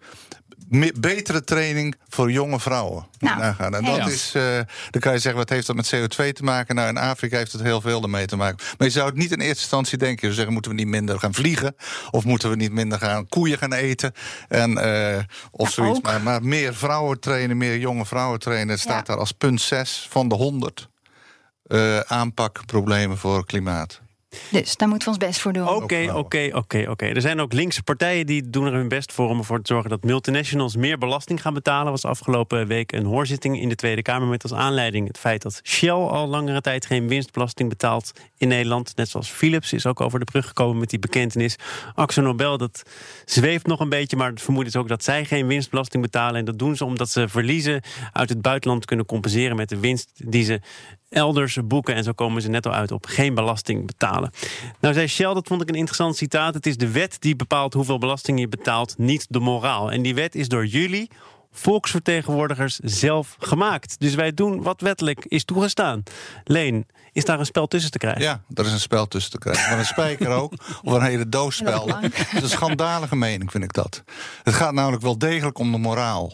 Betere 0.99 1.43
training 1.43 1.95
voor 2.09 2.31
jonge 2.31 2.59
vrouwen. 2.59 3.07
Nou, 3.19 3.37
Nagaan. 3.39 3.75
En 3.75 3.83
dat 3.83 4.07
is, 4.07 4.31
eh, 4.35 4.43
dan 4.89 5.01
kan 5.01 5.13
je 5.13 5.19
zeggen, 5.19 5.35
wat 5.39 5.49
heeft 5.49 5.67
dat 5.67 5.75
met 5.75 5.93
CO2 5.95 6.33
te 6.33 6.43
maken? 6.43 6.75
Nou, 6.75 6.87
in 6.89 6.97
Afrika 6.97 7.37
heeft 7.37 7.51
het 7.51 7.61
heel 7.61 7.81
veel 7.81 8.01
ermee 8.01 8.25
te 8.25 8.35
maken. 8.35 8.65
Maar 8.77 8.87
je 8.87 8.93
zou 8.93 9.05
het 9.05 9.15
niet 9.15 9.31
in 9.31 9.39
eerste 9.39 9.61
instantie 9.61 9.97
denken. 9.97 10.15
Je 10.15 10.21
zou 10.21 10.33
zeggen, 10.33 10.53
moeten 10.53 10.71
we 10.71 10.77
niet 10.77 10.87
minder 10.87 11.19
gaan 11.19 11.33
vliegen? 11.33 11.75
Of 12.11 12.23
moeten 12.25 12.49
we 12.49 12.55
niet 12.55 12.71
minder 12.71 12.99
gaan 12.99 13.27
koeien 13.27 13.57
gaan 13.57 13.73
eten? 13.73 14.11
En, 14.47 14.77
eh, 14.77 15.19
of 15.51 15.67
Ja, 15.67 15.73
zoiets. 15.73 16.01
Maar, 16.01 16.21
maar 16.21 16.43
meer 16.43 16.75
vrouwen 16.75 17.19
trainen, 17.19 17.57
meer 17.57 17.77
jonge 17.77 18.05
vrouwen 18.05 18.39
trainen. 18.39 18.69
Het 18.69 18.79
staat 18.79 19.07
Ja. 19.07 19.13
daar 19.13 19.17
als 19.17 19.31
punt 19.31 19.61
6 19.61 20.07
van 20.09 20.27
de 20.27 20.35
100 20.35 20.89
eh 21.63 21.99
aanpakproblemen 21.99 23.17
voor 23.17 23.45
klimaat. 23.45 24.01
Dus 24.51 24.75
daar 24.75 24.87
moeten 24.87 25.07
we 25.07 25.13
ons 25.15 25.25
best 25.25 25.39
voor 25.39 25.53
doen. 25.53 25.69
Oké, 25.69 26.11
oké, 26.13 26.49
oké, 26.53 26.85
oké. 26.89 27.05
Er 27.05 27.21
zijn 27.21 27.39
ook 27.39 27.53
linkse 27.53 27.83
partijen 27.83 28.25
die 28.25 28.49
doen 28.49 28.65
er 28.65 28.73
hun 28.73 28.87
best 28.87 29.11
voor 29.11 29.29
om 29.29 29.37
ervoor 29.37 29.61
te 29.61 29.73
zorgen 29.73 29.89
dat 29.89 30.03
multinationals 30.03 30.75
meer 30.75 30.97
belasting 30.97 31.41
gaan 31.41 31.53
betalen. 31.53 31.91
Was 31.91 32.05
afgelopen 32.05 32.67
week 32.67 32.91
een 32.91 33.05
hoorzitting 33.05 33.61
in 33.61 33.69
de 33.69 33.75
Tweede 33.75 34.01
Kamer 34.01 34.27
met 34.27 34.43
als 34.43 34.53
aanleiding 34.53 35.07
het 35.07 35.17
feit 35.17 35.41
dat 35.41 35.61
Shell 35.63 35.89
al 35.89 36.27
langere 36.27 36.61
tijd 36.61 36.85
geen 36.85 37.07
winstbelasting 37.07 37.69
betaalt 37.69 38.11
in 38.37 38.47
Nederland. 38.47 38.95
Net 38.95 39.09
zoals 39.09 39.29
Philips 39.29 39.73
is 39.73 39.85
ook 39.85 40.01
over 40.01 40.19
de 40.19 40.25
brug 40.25 40.47
gekomen 40.47 40.79
met 40.79 40.89
die 40.89 40.99
bekentenis. 40.99 41.55
Axo 41.93 42.21
Nobel, 42.21 42.57
dat 42.57 42.83
zweeft 43.25 43.67
nog 43.67 43.79
een 43.79 43.89
beetje, 43.89 44.17
maar 44.17 44.29
het 44.29 44.41
vermoeden 44.41 44.73
is 44.73 44.79
ook 44.79 44.87
dat 44.87 45.03
zij 45.03 45.25
geen 45.25 45.47
winstbelasting 45.47 46.03
betalen. 46.03 46.35
En 46.35 46.45
dat 46.45 46.59
doen 46.59 46.75
ze 46.75 46.85
omdat 46.85 47.09
ze 47.09 47.29
verliezen 47.29 47.81
uit 48.11 48.29
het 48.29 48.41
buitenland 48.41 48.85
kunnen 48.85 49.05
compenseren 49.05 49.55
met 49.55 49.69
de 49.69 49.79
winst 49.79 50.11
die 50.15 50.43
ze 50.43 50.61
elders 51.13 51.57
boeken. 51.63 51.95
En 51.95 52.03
zo 52.03 52.11
komen 52.11 52.41
ze 52.41 52.49
net 52.49 52.65
al 52.65 52.73
uit 52.73 52.91
op 52.91 53.05
geen 53.05 53.33
belasting 53.33 53.85
betalen. 53.85 54.31
Nou 54.79 54.93
zei 54.93 55.07
Shell, 55.07 55.33
dat 55.33 55.47
vond 55.47 55.61
ik 55.61 55.69
een 55.69 55.75
interessant 55.75 56.15
citaat. 56.17 56.53
Het 56.53 56.65
is 56.65 56.77
de 56.77 56.91
wet 56.91 57.17
die 57.19 57.35
bepaalt 57.35 57.73
hoeveel 57.73 57.97
belasting 57.97 58.39
je 58.39 58.47
betaalt, 58.47 58.97
niet 58.97 59.25
de 59.29 59.39
moraal. 59.39 59.91
En 59.91 60.01
die 60.01 60.15
wet 60.15 60.35
is 60.35 60.47
door 60.47 60.65
jullie 60.65 61.09
volksvertegenwoordigers 61.51 62.79
zelf 62.83 63.35
gemaakt. 63.39 63.99
Dus 63.99 64.15
wij 64.15 64.33
doen 64.33 64.61
wat 64.61 64.81
wettelijk 64.81 65.25
is 65.25 65.45
toegestaan. 65.45 66.03
Leen, 66.43 66.85
is 67.11 67.25
daar 67.25 67.39
een 67.39 67.45
spel 67.45 67.67
tussen 67.67 67.91
te 67.91 67.97
krijgen? 67.97 68.21
Ja, 68.21 68.41
er 68.53 68.65
is 68.65 68.71
een 68.71 68.79
spel 68.79 69.07
tussen 69.07 69.31
te 69.31 69.37
krijgen. 69.37 69.69
Maar 69.69 69.79
een 69.79 69.85
spijker 69.85 70.27
ook, 70.27 70.53
of 70.83 70.93
een 70.93 71.01
hele 71.01 71.29
doos 71.29 71.55
spel. 71.55 71.87
Het 71.87 72.33
is 72.33 72.41
een 72.41 72.49
schandalige 72.49 73.15
mening, 73.15 73.51
vind 73.51 73.63
ik 73.63 73.73
dat. 73.73 74.03
Het 74.43 74.53
gaat 74.53 74.73
namelijk 74.73 75.01
wel 75.01 75.17
degelijk 75.17 75.57
om 75.57 75.71
de 75.71 75.77
moraal. 75.77 76.33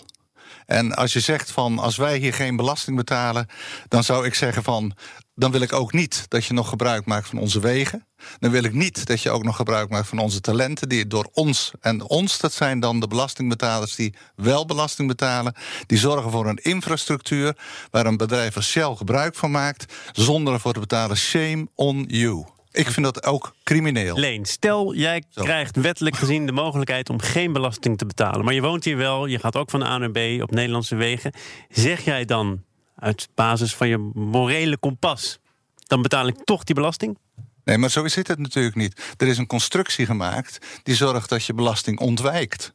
En 0.66 0.94
als 0.96 1.14
je 1.14 1.20
zegt 1.20 1.52
van 1.52 1.80
als 1.80 1.98
wij 1.98 2.18
hier 2.18 2.34
geen 2.34 2.56
belasting 2.56 2.98
betalen, 2.98 3.48
dan 3.88 4.04
zou 4.04 4.26
ik 4.26 4.34
zeggen 4.36 4.64
van 4.64 4.94
dan 5.40 5.52
wil 5.52 5.62
ik 5.62 5.74
ook 5.74 5.94
niet 5.94 6.26
dat 6.28 6.46
je 6.46 6.54
nog 6.54 6.70
gebruik 6.70 7.06
maakt 7.06 7.28
van 7.28 7.40
onze 7.40 7.60
wegen. 7.60 8.08
Dan 8.40 8.52
wil 8.52 8.64
ik 8.64 8.74
niet 8.74 9.06
dat 9.06 9.22
je 9.22 9.30
ook 9.30 9.44
nog 9.44 9.56
gebruik 9.56 9.90
maakt 9.90 10.08
van 10.08 10.20
onze 10.20 10.42
talenten, 10.42 10.90
die 10.90 11.08
door 11.08 11.30
ons 11.34 11.72
en 11.82 12.02
ons, 12.02 12.38
dat 12.38 12.54
zijn 12.54 12.80
dan 12.80 13.00
de 13.00 13.08
belastingbetalers 13.08 13.96
die 13.96 14.14
wel 14.36 14.66
belasting 14.66 15.08
betalen, 15.08 15.56
die 15.86 15.98
zorgen 15.98 16.32
voor 16.32 16.48
een 16.48 16.58
infrastructuur 16.58 17.58
waar 17.92 18.06
een 18.06 18.18
bedrijf 18.18 18.56
als 18.56 18.70
Shell 18.70 18.96
gebruik 18.96 19.36
van 19.36 19.52
maakt, 19.52 19.94
zonder 20.12 20.54
ervoor 20.54 20.74
te 20.74 20.80
betalen. 20.80 21.18
Shame 21.18 21.68
on 21.76 22.06
you. 22.08 22.59
Ik 22.80 22.92
vind 22.92 23.06
dat 23.06 23.26
ook 23.26 23.56
crimineel. 23.64 24.18
Leen, 24.18 24.46
stel 24.46 24.94
jij 24.94 25.24
krijgt 25.34 25.76
wettelijk 25.76 26.16
gezien 26.16 26.46
de 26.46 26.52
mogelijkheid 26.52 27.10
om 27.10 27.20
geen 27.20 27.54
belasting 27.54 27.98
te 27.98 28.06
betalen. 28.06 28.46
Maar 28.46 28.54
je 28.54 28.62
woont 28.62 28.84
hier 28.84 28.98
wel, 28.98 29.26
je 29.26 29.40
gaat 29.40 29.56
ook 29.56 29.70
van 29.70 29.84
A 29.84 29.98
naar 29.98 30.12
B 30.12 30.18
op 30.42 30.52
Nederlandse 30.52 30.96
wegen. 30.96 31.34
Zeg 31.70 32.02
jij 32.02 32.26
dan 32.26 32.64
uit 32.96 33.30
basis 33.36 33.76
van 33.76 33.88
je 33.88 33.98
morele 34.14 34.78
kompas, 34.78 35.40
dan 35.88 36.02
betaal 36.02 36.28
ik 36.28 36.36
toch 36.44 36.64
die 36.64 36.76
belasting? 36.76 37.18
Nee, 37.64 37.78
maar 37.78 37.90
zo 37.90 38.08
zit 38.08 38.28
het 38.28 38.40
natuurlijk 38.40 38.76
niet. 38.76 39.14
Er 39.18 39.28
is 39.28 39.38
een 39.38 39.48
constructie 39.48 40.06
gemaakt 40.06 40.82
die 40.84 40.96
zorgt 40.96 41.30
dat 41.30 41.46
je 41.46 41.54
belasting 41.54 42.00
ontwijkt. 42.00 42.74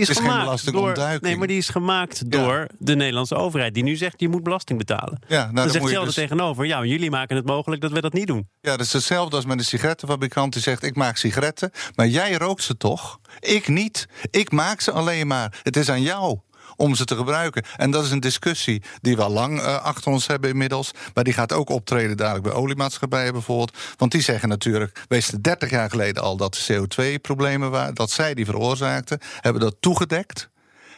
Die 0.00 0.08
is, 0.08 0.22
is 0.22 0.28
gemaakt 0.28 0.72
door, 0.72 1.18
Nee, 1.20 1.36
maar 1.36 1.46
die 1.46 1.56
is 1.56 1.68
gemaakt 1.68 2.30
door 2.30 2.66
de 2.78 2.94
Nederlandse 2.94 3.34
overheid. 3.34 3.74
Die 3.74 3.82
nu 3.82 3.96
zegt, 3.96 4.20
je 4.20 4.28
moet 4.28 4.42
belasting 4.42 4.78
betalen. 4.78 5.18
Ja, 5.28 5.42
nou, 5.42 5.54
dan, 5.54 5.70
zegt 5.70 5.88
Shell 5.88 6.04
dus... 6.04 6.14
tegenover, 6.14 6.66
ja, 6.66 6.84
jullie 6.84 7.10
maken 7.10 7.36
het 7.36 7.46
mogelijk 7.46 7.82
dat 7.82 7.92
we 7.92 8.00
dat 8.00 8.12
niet 8.12 8.26
doen. 8.26 8.48
Ja, 8.60 8.76
dat 8.76 8.86
is 8.86 8.92
hetzelfde 8.92 9.36
als 9.36 9.44
met 9.44 9.58
een 9.58 9.64
sigarettenfabrikant 9.64 10.52
die 10.52 10.62
zegt, 10.62 10.82
ik 10.82 10.96
maak 10.96 11.16
sigaretten, 11.16 11.70
maar 11.94 12.06
jij 12.06 12.32
rookt 12.32 12.62
ze 12.62 12.76
toch? 12.76 13.18
Ik 13.40 13.68
niet. 13.68 14.08
Ik 14.30 14.52
maak 14.52 14.80
ze 14.80 14.92
alleen 14.92 15.26
maar. 15.26 15.60
Het 15.62 15.76
is 15.76 15.88
aan 15.88 16.02
jou 16.02 16.38
om 16.76 16.94
ze 16.94 17.04
te 17.04 17.16
gebruiken. 17.16 17.64
En 17.76 17.90
dat 17.90 18.04
is 18.04 18.10
een 18.10 18.20
discussie 18.20 18.82
die 19.00 19.16
we 19.16 19.22
al 19.22 19.30
lang 19.30 19.58
uh, 19.58 19.82
achter 19.82 20.12
ons 20.12 20.26
hebben 20.26 20.50
inmiddels. 20.50 20.90
Maar 21.14 21.24
die 21.24 21.32
gaat 21.32 21.52
ook 21.52 21.70
optreden 21.70 22.16
dadelijk 22.16 22.44
bij 22.44 22.52
oliemaatschappijen 22.52 23.32
bijvoorbeeld. 23.32 23.76
Want 23.96 24.12
die 24.12 24.22
zeggen 24.22 24.48
natuurlijk, 24.48 25.04
wisten 25.08 25.42
30 25.42 25.70
jaar 25.70 25.90
geleden 25.90 26.22
al 26.22 26.36
dat 26.36 26.70
CO2-problemen 26.72 27.70
waren, 27.70 27.94
dat 27.94 28.10
zij 28.10 28.34
die 28.34 28.44
veroorzaakten, 28.44 29.18
hebben 29.40 29.62
dat 29.62 29.76
toegedekt. 29.80 30.50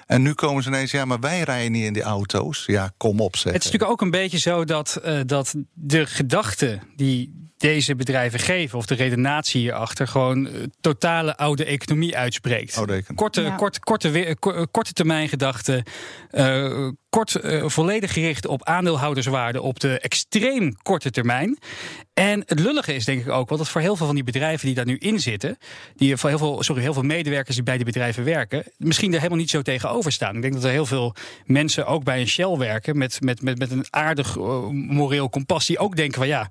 En 0.07 0.23
nu 0.23 0.33
komen 0.33 0.63
ze 0.63 0.69
ineens, 0.69 0.91
ja, 0.91 1.05
maar 1.05 1.21
wij 1.21 1.41
rijden 1.41 1.73
niet 1.73 1.85
in 1.85 1.93
die 1.93 2.03
auto's. 2.03 2.65
Ja, 2.67 2.93
kom 2.97 3.21
op. 3.21 3.33
Het 3.33 3.45
is 3.45 3.53
natuurlijk 3.53 3.91
ook 3.91 4.01
een 4.01 4.11
beetje 4.11 4.39
zo 4.39 4.65
dat, 4.65 5.01
uh, 5.05 5.21
dat 5.27 5.55
de 5.73 6.07
gedachte 6.07 6.79
die 6.97 7.51
deze 7.63 7.97
bedrijven 7.97 8.39
geven, 8.39 8.79
of 8.79 8.87
de 8.87 8.95
redenatie 8.95 9.61
hierachter, 9.61 10.09
gewoon 10.09 10.47
uh, 10.47 10.53
totale 10.81 11.37
oude 11.37 11.65
economie 11.65 12.17
uitspreekt. 12.17 12.77
Oude 12.77 13.05
korte, 13.15 13.41
ja. 13.41 13.55
korte, 13.55 13.81
korte, 13.81 14.37
korte 14.71 14.93
termijn 14.93 15.29
gedachten, 15.29 15.83
uh, 16.31 16.89
kort, 17.09 17.45
uh, 17.45 17.69
volledig 17.69 18.13
gericht 18.13 18.47
op 18.47 18.65
aandeelhouderswaarde 18.65 19.63
op 19.63 19.81
de 19.81 19.99
extreem 19.99 20.77
korte 20.83 21.11
termijn. 21.11 21.59
En 22.15 22.43
het 22.47 22.59
lullige 22.59 22.95
is 22.95 23.05
denk 23.05 23.21
ik 23.21 23.29
ook, 23.29 23.49
want 23.49 23.61
dat 23.61 23.69
voor 23.69 23.81
heel 23.81 23.97
veel 23.97 24.07
van 24.07 24.15
die 24.15 24.25
bedrijven 24.25 24.67
die 24.67 24.75
daar 24.75 24.87
nu 24.87 24.97
in 24.97 25.21
zitten, 25.21 25.59
die 25.97 26.17
voor 26.17 26.29
heel 26.29 26.39
veel, 26.39 26.63
sorry, 26.63 26.83
heel 26.83 26.95
veel 26.95 27.03
medewerkers 27.03 27.55
die 27.55 27.65
bij 27.65 27.77
die 27.77 27.85
bedrijven 27.85 28.25
werken, 28.25 28.65
misschien 28.77 29.11
er 29.13 29.17
helemaal 29.17 29.39
niet 29.39 29.51
zo 29.51 29.63
tegenover 29.63 30.13
staan. 30.13 30.37
Ik 30.37 30.43
denk 30.43 30.55
dat 30.55 30.65
er 30.65 30.71
heel 30.71 30.87
veel 30.87 31.15
mensen 31.45 31.87
ook 31.87 32.05
bij 32.05 32.21
een 32.21 32.29
Shell 32.29 32.57
werken 32.57 32.99
met, 32.99 33.21
met, 33.21 33.43
met, 33.43 33.59
met 33.59 33.71
een 33.71 33.87
aardig 33.91 34.37
uh, 34.37 34.67
moreel 34.69 35.29
kompas, 35.29 35.67
die 35.67 35.79
ook 35.79 35.97
denken 35.97 36.19
van 36.19 36.29
ja. 36.29 36.49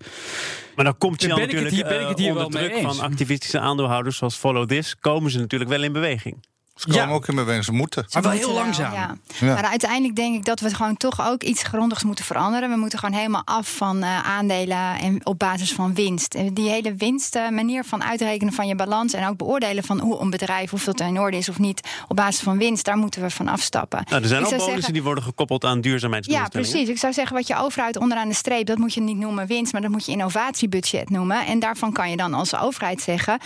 Maar 0.75 0.85
dan 0.85 0.97
komt 0.97 1.21
je 1.21 1.27
dan 1.27 1.39
natuurlijk 1.39 1.71
hier, 1.71 1.83
ben 1.83 2.01
ik 2.01 2.07
het 2.07 2.19
hier 2.19 2.27
onder 2.27 2.51
wel 2.51 2.69
druk 2.69 2.81
van 2.81 2.99
activistische 2.99 3.59
aandeelhouders 3.59 4.17
zoals 4.17 4.35
Follow 4.35 4.67
This, 4.67 4.99
komen 4.99 5.31
ze 5.31 5.39
natuurlijk 5.39 5.69
wel 5.69 5.83
in 5.83 5.91
beweging. 5.91 6.37
Ze 6.81 6.88
komen 6.88 7.07
ja. 7.07 7.13
ook 7.13 7.27
in 7.27 7.35
beweging, 7.35 7.65
ze 7.65 7.71
moeten. 7.71 8.05
Maar 8.13 8.21
wel 8.21 8.31
heel 8.31 8.53
langzaam. 8.53 8.93
Ja. 8.93 9.17
Ja. 9.39 9.53
Maar 9.53 9.63
uiteindelijk 9.63 10.15
denk 10.15 10.35
ik 10.35 10.45
dat 10.45 10.59
we 10.59 10.75
gewoon 10.75 10.97
toch 10.97 11.27
ook 11.27 11.43
iets 11.43 11.63
grondigs 11.63 12.03
moeten 12.03 12.25
veranderen. 12.25 12.69
We 12.69 12.75
moeten 12.75 13.00
gewoon 13.00 13.15
helemaal 13.15 13.41
af 13.45 13.75
van 13.75 13.97
uh, 13.97 14.27
aandelen 14.27 15.00
en 15.00 15.25
op 15.25 15.39
basis 15.39 15.73
van 15.73 15.93
winst. 15.93 16.38
Die 16.53 16.69
hele 16.69 16.95
winst, 16.95 17.35
uh, 17.35 17.50
manier 17.50 17.83
van 17.83 18.03
uitrekenen 18.03 18.53
van 18.53 18.67
je 18.67 18.75
balans 18.75 19.13
en 19.13 19.27
ook 19.27 19.38
beoordelen 19.38 19.83
van 19.83 20.00
hoe 20.00 20.19
een 20.19 20.29
bedrijf, 20.29 20.69
hoeveel 20.69 20.91
het 20.91 21.01
in 21.01 21.19
orde 21.19 21.38
is 21.38 21.50
of 21.50 21.59
niet, 21.59 21.89
op 22.07 22.15
basis 22.15 22.41
van 22.41 22.57
winst, 22.57 22.85
daar 22.85 22.97
moeten 22.97 23.21
we 23.21 23.29
van 23.29 23.47
afstappen. 23.47 24.03
Nou, 24.09 24.21
er 24.21 24.27
zijn 24.27 24.43
ook 24.43 24.50
bonussen 24.50 24.73
zeggen, 24.73 24.93
die 24.93 25.03
worden 25.03 25.23
gekoppeld 25.23 25.65
aan 25.65 25.81
duurzaamheidsdoelstellingen. 25.81 26.63
Ja, 26.63 26.71
precies. 26.71 26.89
Ik 26.89 27.00
zou 27.00 27.13
zeggen, 27.13 27.35
wat 27.35 27.47
je 27.47 27.55
overhoudt 27.55 27.97
onderaan 27.97 28.27
de 28.27 28.35
streep, 28.35 28.65
dat 28.65 28.77
moet 28.77 28.93
je 28.93 29.01
niet 29.01 29.17
noemen 29.17 29.47
winst, 29.47 29.71
maar 29.71 29.81
dat 29.81 29.91
moet 29.91 30.05
je 30.05 30.11
innovatiebudget 30.11 31.09
noemen. 31.09 31.45
En 31.45 31.59
daarvan 31.59 31.91
kan 31.91 32.09
je 32.09 32.17
dan 32.17 32.33
als 32.33 32.55
overheid 32.55 33.01
zeggen, 33.01 33.39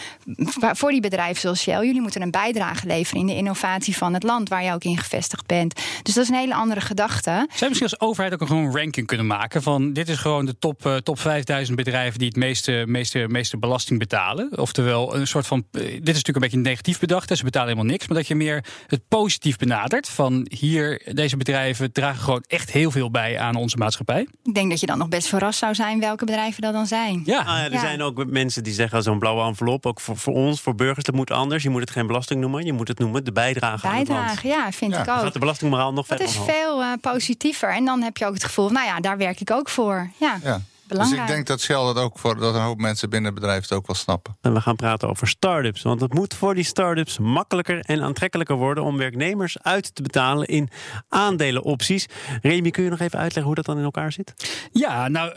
voor 0.60 0.92
die 0.92 1.02
bedrijven 1.02 1.42
zoals 1.42 1.62
Shell, 1.62 1.86
jullie 1.86 2.02
moeten 2.02 2.22
een 2.22 2.32
bijdrage 2.32 2.88
leveren 2.88 3.22
in 3.28 3.34
de 3.34 3.40
innovatie 3.42 3.98
van 3.98 4.14
het 4.14 4.24
land 4.24 4.50
waar 4.50 4.64
je 4.64 4.74
ook 4.74 4.84
in 4.84 4.98
gevestigd 4.98 5.46
bent. 5.46 5.76
Dus 6.04 6.14
dat 6.14 6.24
is 6.24 6.30
een 6.30 6.36
hele 6.36 6.56
andere 6.56 6.82
gedachte. 6.82 7.30
Zou 7.30 7.48
je 7.58 7.66
misschien 7.68 7.90
als 7.90 8.00
overheid 8.00 8.34
ook 8.34 8.48
gewoon 8.48 8.66
een 8.66 8.78
ranking 8.78 9.08
kunnen 9.08 9.28
maken 9.28 9.62
van 9.62 9.94
dit 9.94 10.10
is 10.10 10.18
gewoon 10.18 10.46
de 10.46 10.58
top, 10.58 10.86
uh, 10.86 10.96
top 10.96 11.20
5000 11.20 11.78
bedrijven 11.78 12.20
die 12.20 12.28
het 12.28 12.38
meeste, 12.38 12.84
meeste, 12.88 13.26
meeste 13.28 13.58
belasting 13.58 14.00
betalen? 14.00 14.58
Oftewel, 14.58 15.16
een 15.16 15.28
soort 15.28 15.48
van. 15.48 15.66
Uh, 15.72 15.82
dit 15.82 15.92
is 15.92 16.00
natuurlijk 16.00 16.36
een 16.36 16.42
beetje 16.42 16.58
negatief 16.58 17.00
bedacht, 17.00 17.38
ze 17.38 17.44
betalen 17.44 17.68
helemaal 17.68 17.92
niks, 17.92 18.08
maar 18.08 18.18
dat 18.18 18.28
je 18.28 18.36
meer 18.36 18.66
het 18.88 19.08
positief 19.08 19.58
benadert 19.58 20.10
van 20.10 20.48
hier, 20.50 21.02
deze 21.14 21.38
bedrijven 21.38 21.92
dragen 21.92 22.24
gewoon 22.24 22.44
echt 22.48 22.72
heel 22.72 22.92
veel 22.92 23.12
bij 23.12 23.40
aan 23.40 23.56
onze 23.56 23.78
maatschappij. 23.78 24.28
Ik 24.44 24.54
denk 24.54 24.70
dat 24.70 24.80
je 24.80 24.86
dan 24.86 24.98
nog 24.98 25.10
best 25.10 25.28
verrast 25.28 25.60
zou 25.60 25.76
zijn 25.76 26.00
welke 26.00 26.26
bedrijven 26.26 26.62
dat 26.62 26.74
dan 26.74 26.88
zijn. 26.88 27.22
Ja, 27.26 27.40
ah, 27.40 27.46
ja 27.46 27.64
er 27.64 27.72
ja. 27.72 27.80
zijn 27.80 28.02
ook 28.02 28.26
mensen 28.26 28.64
die 28.64 28.74
zeggen 28.74 29.04
zo'n 29.04 29.20
blauwe 29.20 29.44
envelop, 29.44 29.86
ook 29.86 30.00
voor, 30.00 30.18
voor 30.18 30.34
ons, 30.34 30.62
voor 30.62 30.76
burgers, 30.76 31.06
dat 31.06 31.16
moet 31.16 31.32
anders. 31.32 31.64
Je 31.64 31.70
moet 31.70 31.82
het 31.82 31.92
geen 31.92 32.08
belasting 32.08 32.42
noemen, 32.42 32.66
je 32.66 32.74
moet 32.74 32.88
het 32.88 33.00
noemen 33.00 33.05
de 33.12 33.32
bijdrage. 33.32 33.88
Bijdrage, 33.88 34.48
ja, 34.48 34.72
vind 34.72 34.94
ja. 34.94 35.02
ik 35.02 35.10
ook. 35.10 35.20
gaat 35.20 35.34
de 35.34 35.40
belastingmoraal 35.40 35.94
nog 35.94 36.08
dat 36.08 36.18
verder 36.18 36.36
Dat 36.36 36.48
is 36.48 36.54
veel 36.54 36.82
uh, 36.82 36.92
positiever. 37.02 37.70
En 37.70 37.86
dan 37.86 38.02
heb 38.02 38.18
je 38.18 38.26
ook 38.26 38.34
het 38.34 38.44
gevoel, 38.44 38.70
nou 38.70 38.86
ja, 38.86 39.00
daar 39.00 39.18
werk 39.18 39.40
ik 39.40 39.52
ook 39.52 39.70
voor. 39.70 40.10
Ja. 40.18 40.40
ja. 40.44 40.62
Dus 40.88 41.12
ik 41.12 41.28
denk 41.28 41.48
dat 41.48 41.62
Shell 41.62 41.76
dat 41.76 41.98
ook 41.98 42.20
voor 42.20 42.40
dat 42.40 42.56
een 42.56 42.62
hoop 42.62 42.80
mensen 42.80 43.10
binnen 43.10 43.32
het 43.32 43.40
bedrijf 43.40 43.62
het 43.62 43.72
ook 43.72 43.88
wel 43.88 43.96
snappen. 43.96 44.38
En 44.42 44.54
we 44.54 44.62
gaan 44.62 44.76
praten 44.76 45.10
over 45.10 45.28
start-ups. 45.28 45.82
Want 45.82 46.02
het 46.02 46.14
moet 46.14 46.34
voor 46.34 46.56
die 46.56 46.64
start-ups 46.64 47.20
makkelijker 47.20 47.80
en 47.80 48.02
aantrekkelijker 48.02 48.56
worden 48.56 48.84
om 48.84 48.98
werknemers 48.98 49.58
uit 49.62 49.96
te 49.96 50.02
betalen 50.02 50.48
in 50.48 50.70
aandelenopties. 51.10 52.06
Remy, 52.42 52.72
kun 52.72 52.84
je 52.84 52.90
nog 52.90 53.00
even 53.00 53.20
uitleggen 53.20 53.44
hoe 53.44 53.56
dat 53.56 53.66
dan 53.66 53.78
in 53.78 53.84
elkaar 53.84 54.12
zit? 54.12 54.34
Ja, 54.72 55.08
nou, 55.08 55.34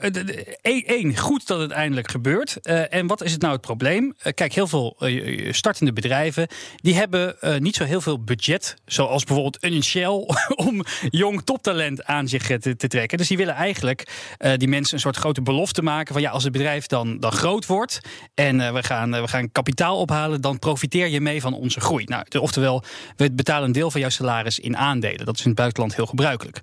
één, 0.63 1.17
goed 1.17 1.47
dat 1.47 1.61
het 1.61 1.71
eindelijk 1.71 2.11
gebeurt. 2.11 2.57
Uh, 2.63 2.95
en 2.95 3.07
wat 3.07 3.23
is 3.23 3.33
het 3.33 3.41
nou 3.41 3.53
het 3.53 3.63
probleem? 3.63 4.05
Uh, 4.05 4.33
kijk, 4.33 4.53
heel 4.53 4.67
veel 4.67 4.97
uh, 5.01 5.53
startende 5.53 5.93
bedrijven 5.93 6.49
die 6.77 6.95
hebben 6.95 7.37
niet 7.59 7.77
zo 7.77 7.85
heel 7.85 8.01
veel 8.01 8.23
budget, 8.23 8.77
zoals 8.87 9.25
bijvoorbeeld 9.25 9.65
een 9.65 9.83
Shell, 9.83 10.27
om 10.67 10.85
jong 11.11 11.43
toptalent 11.45 12.05
aan 12.05 12.29
zich 12.29 12.47
te, 12.47 12.77
te 12.77 12.89
trekken. 12.89 13.19
Dus 13.19 13.29
die 13.29 13.37
willen 13.37 13.55
eigenlijk 13.55 14.09
die 14.57 14.69
mensen 14.69 14.95
een 14.95 15.01
soort 15.01 15.17
grote 15.17 15.38
belofte 15.43 15.83
maken 15.83 16.13
van 16.13 16.23
ja, 16.23 16.31
als 16.31 16.43
het 16.43 16.53
bedrijf 16.53 16.87
dan, 16.87 17.19
dan 17.19 17.33
groot 17.33 17.67
wordt 17.67 18.01
en 18.35 18.61
uh, 18.61 18.73
we, 18.73 18.83
gaan, 18.83 19.15
uh, 19.15 19.21
we 19.21 19.29
gaan 19.29 19.53
kapitaal 19.53 19.99
ophalen, 19.99 20.41
dan 20.41 20.59
profiteer 20.59 21.09
je 21.09 21.21
mee 21.21 21.41
van 21.41 21.55
onze 21.55 21.81
groei. 21.81 22.05
Nou, 22.05 22.25
oftewel, 22.39 22.83
we 23.17 23.33
betalen 23.33 23.67
een 23.67 23.73
deel 23.73 23.91
van 23.91 24.01
jouw 24.01 24.11
salaris 24.11 24.59
in 24.59 24.77
aandelen. 24.77 25.27
Dat 25.27 25.35
is 25.35 25.41
in 25.41 25.51
het 25.51 25.59
buitenland 25.59 25.97
heel 25.97 26.07
gebruikelijk. 26.07 26.61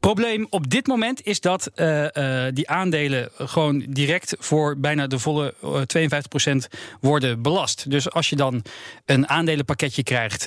Probleem 0.00 0.46
op 0.50 0.70
dit 0.70 0.86
moment 0.86 1.22
is 1.22 1.40
dat 1.40 1.70
uh, 1.74 2.06
die 2.52 2.68
aandelen 2.68 3.30
gewoon 3.36 3.84
direct 3.88 4.36
voor 4.38 4.78
bijna 4.78 5.06
de 5.06 5.18
volle 5.18 5.54
52% 5.98 6.78
worden 7.00 7.42
belast. 7.42 7.90
Dus 7.90 8.10
als 8.10 8.28
je 8.28 8.36
dan 8.36 8.62
een 9.04 9.28
aandelenpakketje 9.28 10.02
krijgt 10.02 10.42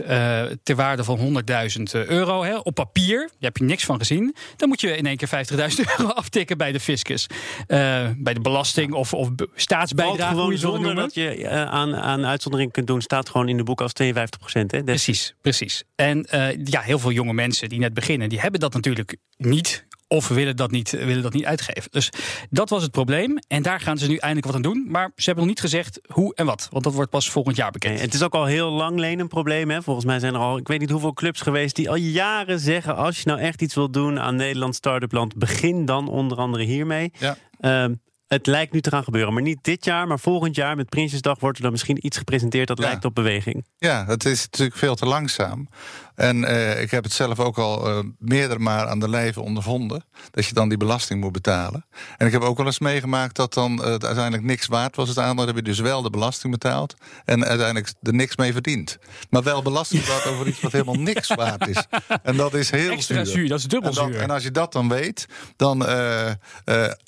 ter 0.64 0.76
waarde 0.76 1.04
van 1.04 1.44
100.000 1.48 2.08
euro 2.08 2.44
hè, 2.44 2.58
op 2.58 2.76
papier, 2.76 3.20
daar 3.20 3.30
heb 3.40 3.58
je 3.58 3.64
niks 3.64 3.86
van 3.86 3.98
gezien, 3.98 4.36
dan 4.56 4.70
moet 4.70 4.82
je 4.82 4.98
in 4.98 5.06
één 5.06 5.18
keer 5.18 5.30
50.000 5.30 5.58
euro 5.98 6.12
aftikken 6.12 6.58
bij 6.58 6.72
de 6.72 6.80
fiscus. 6.80 7.28
Eh, 7.68 8.08
bij 8.18 8.34
de 8.34 8.42
belasting 8.42 8.94
of, 8.94 9.14
of 9.14 9.30
Valt 9.38 9.50
staatsbijdrage. 9.56 10.36
gewoon 10.36 10.58
zonder 10.58 10.96
dat 10.96 11.14
je 11.14 11.36
eh, 11.36 11.66
aan, 11.66 11.96
aan 11.96 12.26
uitzondering 12.26 12.72
kunt 12.72 12.88
doen, 12.88 13.02
staat 13.02 13.30
gewoon 13.30 13.50
in 13.50 13.58
de 13.58 13.64
boek 13.64 13.82
als 13.82 13.94
52 13.94 14.40
procent. 14.40 14.70
Dus 14.70 14.84
Precies, 14.84 15.36
precies. 15.42 15.84
En 15.96 16.26
eh, 16.26 16.66
ja, 16.66 16.82
heel 16.82 17.00
veel 17.00 17.12
jonge 17.12 17.34
mensen 17.34 17.70
die 17.70 17.80
net 17.80 17.94
beginnen, 17.94 18.30
die 18.30 18.40
hebben 18.40 18.60
dat 18.60 18.74
natuurlijk 18.74 19.18
niet. 19.38 19.86
Of 20.08 20.28
willen 20.28 20.56
dat, 20.56 20.72
niet, 20.72 20.90
willen 20.90 21.22
dat 21.22 21.34
niet 21.34 21.46
uitgeven. 21.46 21.92
Dus 21.92 22.10
dat 22.50 22.70
was 22.70 22.82
het 22.82 22.92
probleem. 22.92 23.40
En 23.48 23.62
daar 23.62 23.80
gaan 23.80 23.98
ze 23.98 24.08
nu 24.08 24.16
eindelijk 24.16 24.46
wat 24.46 24.56
aan 24.56 24.62
doen. 24.62 24.86
Maar 24.88 25.12
ze 25.16 25.26
hebben 25.26 25.44
nog 25.44 25.54
niet 25.54 25.62
gezegd 25.62 26.00
hoe 26.08 26.36
en 26.36 26.46
wat. 26.46 26.68
Want 26.72 26.84
dat 26.84 26.94
wordt 26.94 27.10
pas 27.10 27.30
volgend 27.30 27.56
jaar 27.56 27.72
bekend. 27.72 27.94
Nee, 27.94 28.04
het 28.04 28.14
is 28.14 28.24
ook 28.24 28.34
al 28.34 28.46
heel 28.46 28.70
lang 28.70 29.00
leen 29.00 29.20
een 29.20 29.28
probleem. 29.28 29.70
Hè? 29.70 29.82
Volgens 29.82 30.06
mij 30.06 30.20
zijn 30.20 30.34
er 30.34 30.40
al, 30.40 30.58
ik 30.58 30.68
weet 30.68 30.80
niet 30.80 30.90
hoeveel 30.90 31.14
clubs 31.14 31.42
geweest 31.42 31.76
die 31.76 31.90
al 31.90 31.96
jaren 31.96 32.60
zeggen: 32.60 32.96
als 32.96 33.18
je 33.18 33.24
nou 33.26 33.40
echt 33.40 33.62
iets 33.62 33.76
wilt 33.76 33.94
doen 33.94 34.20
aan 34.20 34.36
Nederland 34.36 34.76
Startup 34.76 35.12
Land, 35.12 35.36
begin 35.36 35.86
dan 35.86 36.08
onder 36.08 36.38
andere 36.38 36.64
hiermee. 36.64 37.12
Ja. 37.20 37.38
Ehm, 37.62 37.94
het 38.28 38.48
lijkt 38.48 38.74
nu 38.74 38.82
te 38.82 38.90
gaan 38.90 39.04
gebeuren. 39.04 39.34
Maar 39.34 39.42
niet 39.44 39.58
dit 39.62 39.86
jaar, 39.86 40.08
maar 40.08 40.20
volgend 40.20 40.56
jaar 40.56 40.76
met 40.76 40.90
Prinsjesdag 40.90 41.40
wordt 41.40 41.58
er 41.58 41.64
dan 41.64 41.72
misschien 41.72 42.06
iets 42.06 42.18
gepresenteerd 42.18 42.68
dat 42.68 42.78
Ja. 42.80 42.86
lijkt 42.86 43.06
op 43.06 43.16
beweging. 43.16 43.66
Ja, 43.78 44.06
het 44.06 44.26
is 44.26 44.44
natuurlijk 44.44 44.78
veel 44.78 44.96
te 44.96 45.06
langzaam. 45.06 45.68
En 46.16 46.44
eh, 46.44 46.82
ik 46.82 46.92
heb 46.92 47.04
het 47.04 47.14
zelf 47.14 47.40
ook 47.40 47.58
al 47.58 47.88
eh, 47.90 48.00
meerdere 48.20 48.60
malen 48.60 48.90
aan 48.90 49.00
de 49.00 49.10
lijve 49.10 49.42
ondervonden. 49.42 50.04
Dat 50.32 50.46
je 50.46 50.54
dan 50.54 50.70
die 50.70 50.78
belasting 50.78 51.22
moet 51.22 51.32
betalen. 51.32 51.86
En 52.18 52.26
ik 52.28 52.32
heb 52.34 52.42
ook 52.42 52.58
wel 52.58 52.66
eens 52.66 52.80
meegemaakt 52.80 53.36
dat 53.36 53.54
dan 53.54 53.84
eh, 53.84 53.92
het 53.92 54.06
uiteindelijk 54.06 54.44
niks 54.44 54.68
waard 54.68 54.96
was. 54.96 55.10
Het 55.10 55.18
aandeel 55.18 55.46
heb 55.46 55.56
je 55.56 55.62
dus 55.62 55.80
wel 55.80 56.02
de 56.02 56.10
belasting 56.10 56.52
betaald. 56.54 56.96
En 57.26 57.46
uiteindelijk 57.46 57.94
er 58.02 58.14
niks 58.14 58.36
mee 58.36 58.54
verdiend. 58.54 58.98
Maar 59.30 59.44
wel 59.44 59.62
belasting 59.62 60.02
betaald 60.02 60.26
over 60.26 60.48
iets 60.48 60.62
wat 60.62 60.72
helemaal 60.72 60.96
niks 60.96 61.28
waard 61.28 61.68
is. 61.68 61.78
En 62.24 62.36
dat 62.38 62.54
is 62.54 62.70
heel 62.70 62.92
Extra 62.92 63.24
zuur, 63.26 63.48
dat 63.48 63.60
is 63.60 63.66
dubbel 63.66 63.90
en, 63.90 63.96
dat- 63.96 64.06
zuur. 64.06 64.20
en 64.22 64.30
als 64.30 64.44
je 64.44 64.52
dat 64.52 64.74
dan 64.74 64.90
weet, 64.90 65.26
dan 65.56 65.86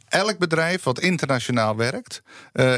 elk 0.08 0.38
bedrijf 0.38 0.84
wat 0.84 1.00
internationaal 1.00 1.76
werkt, 1.76 2.22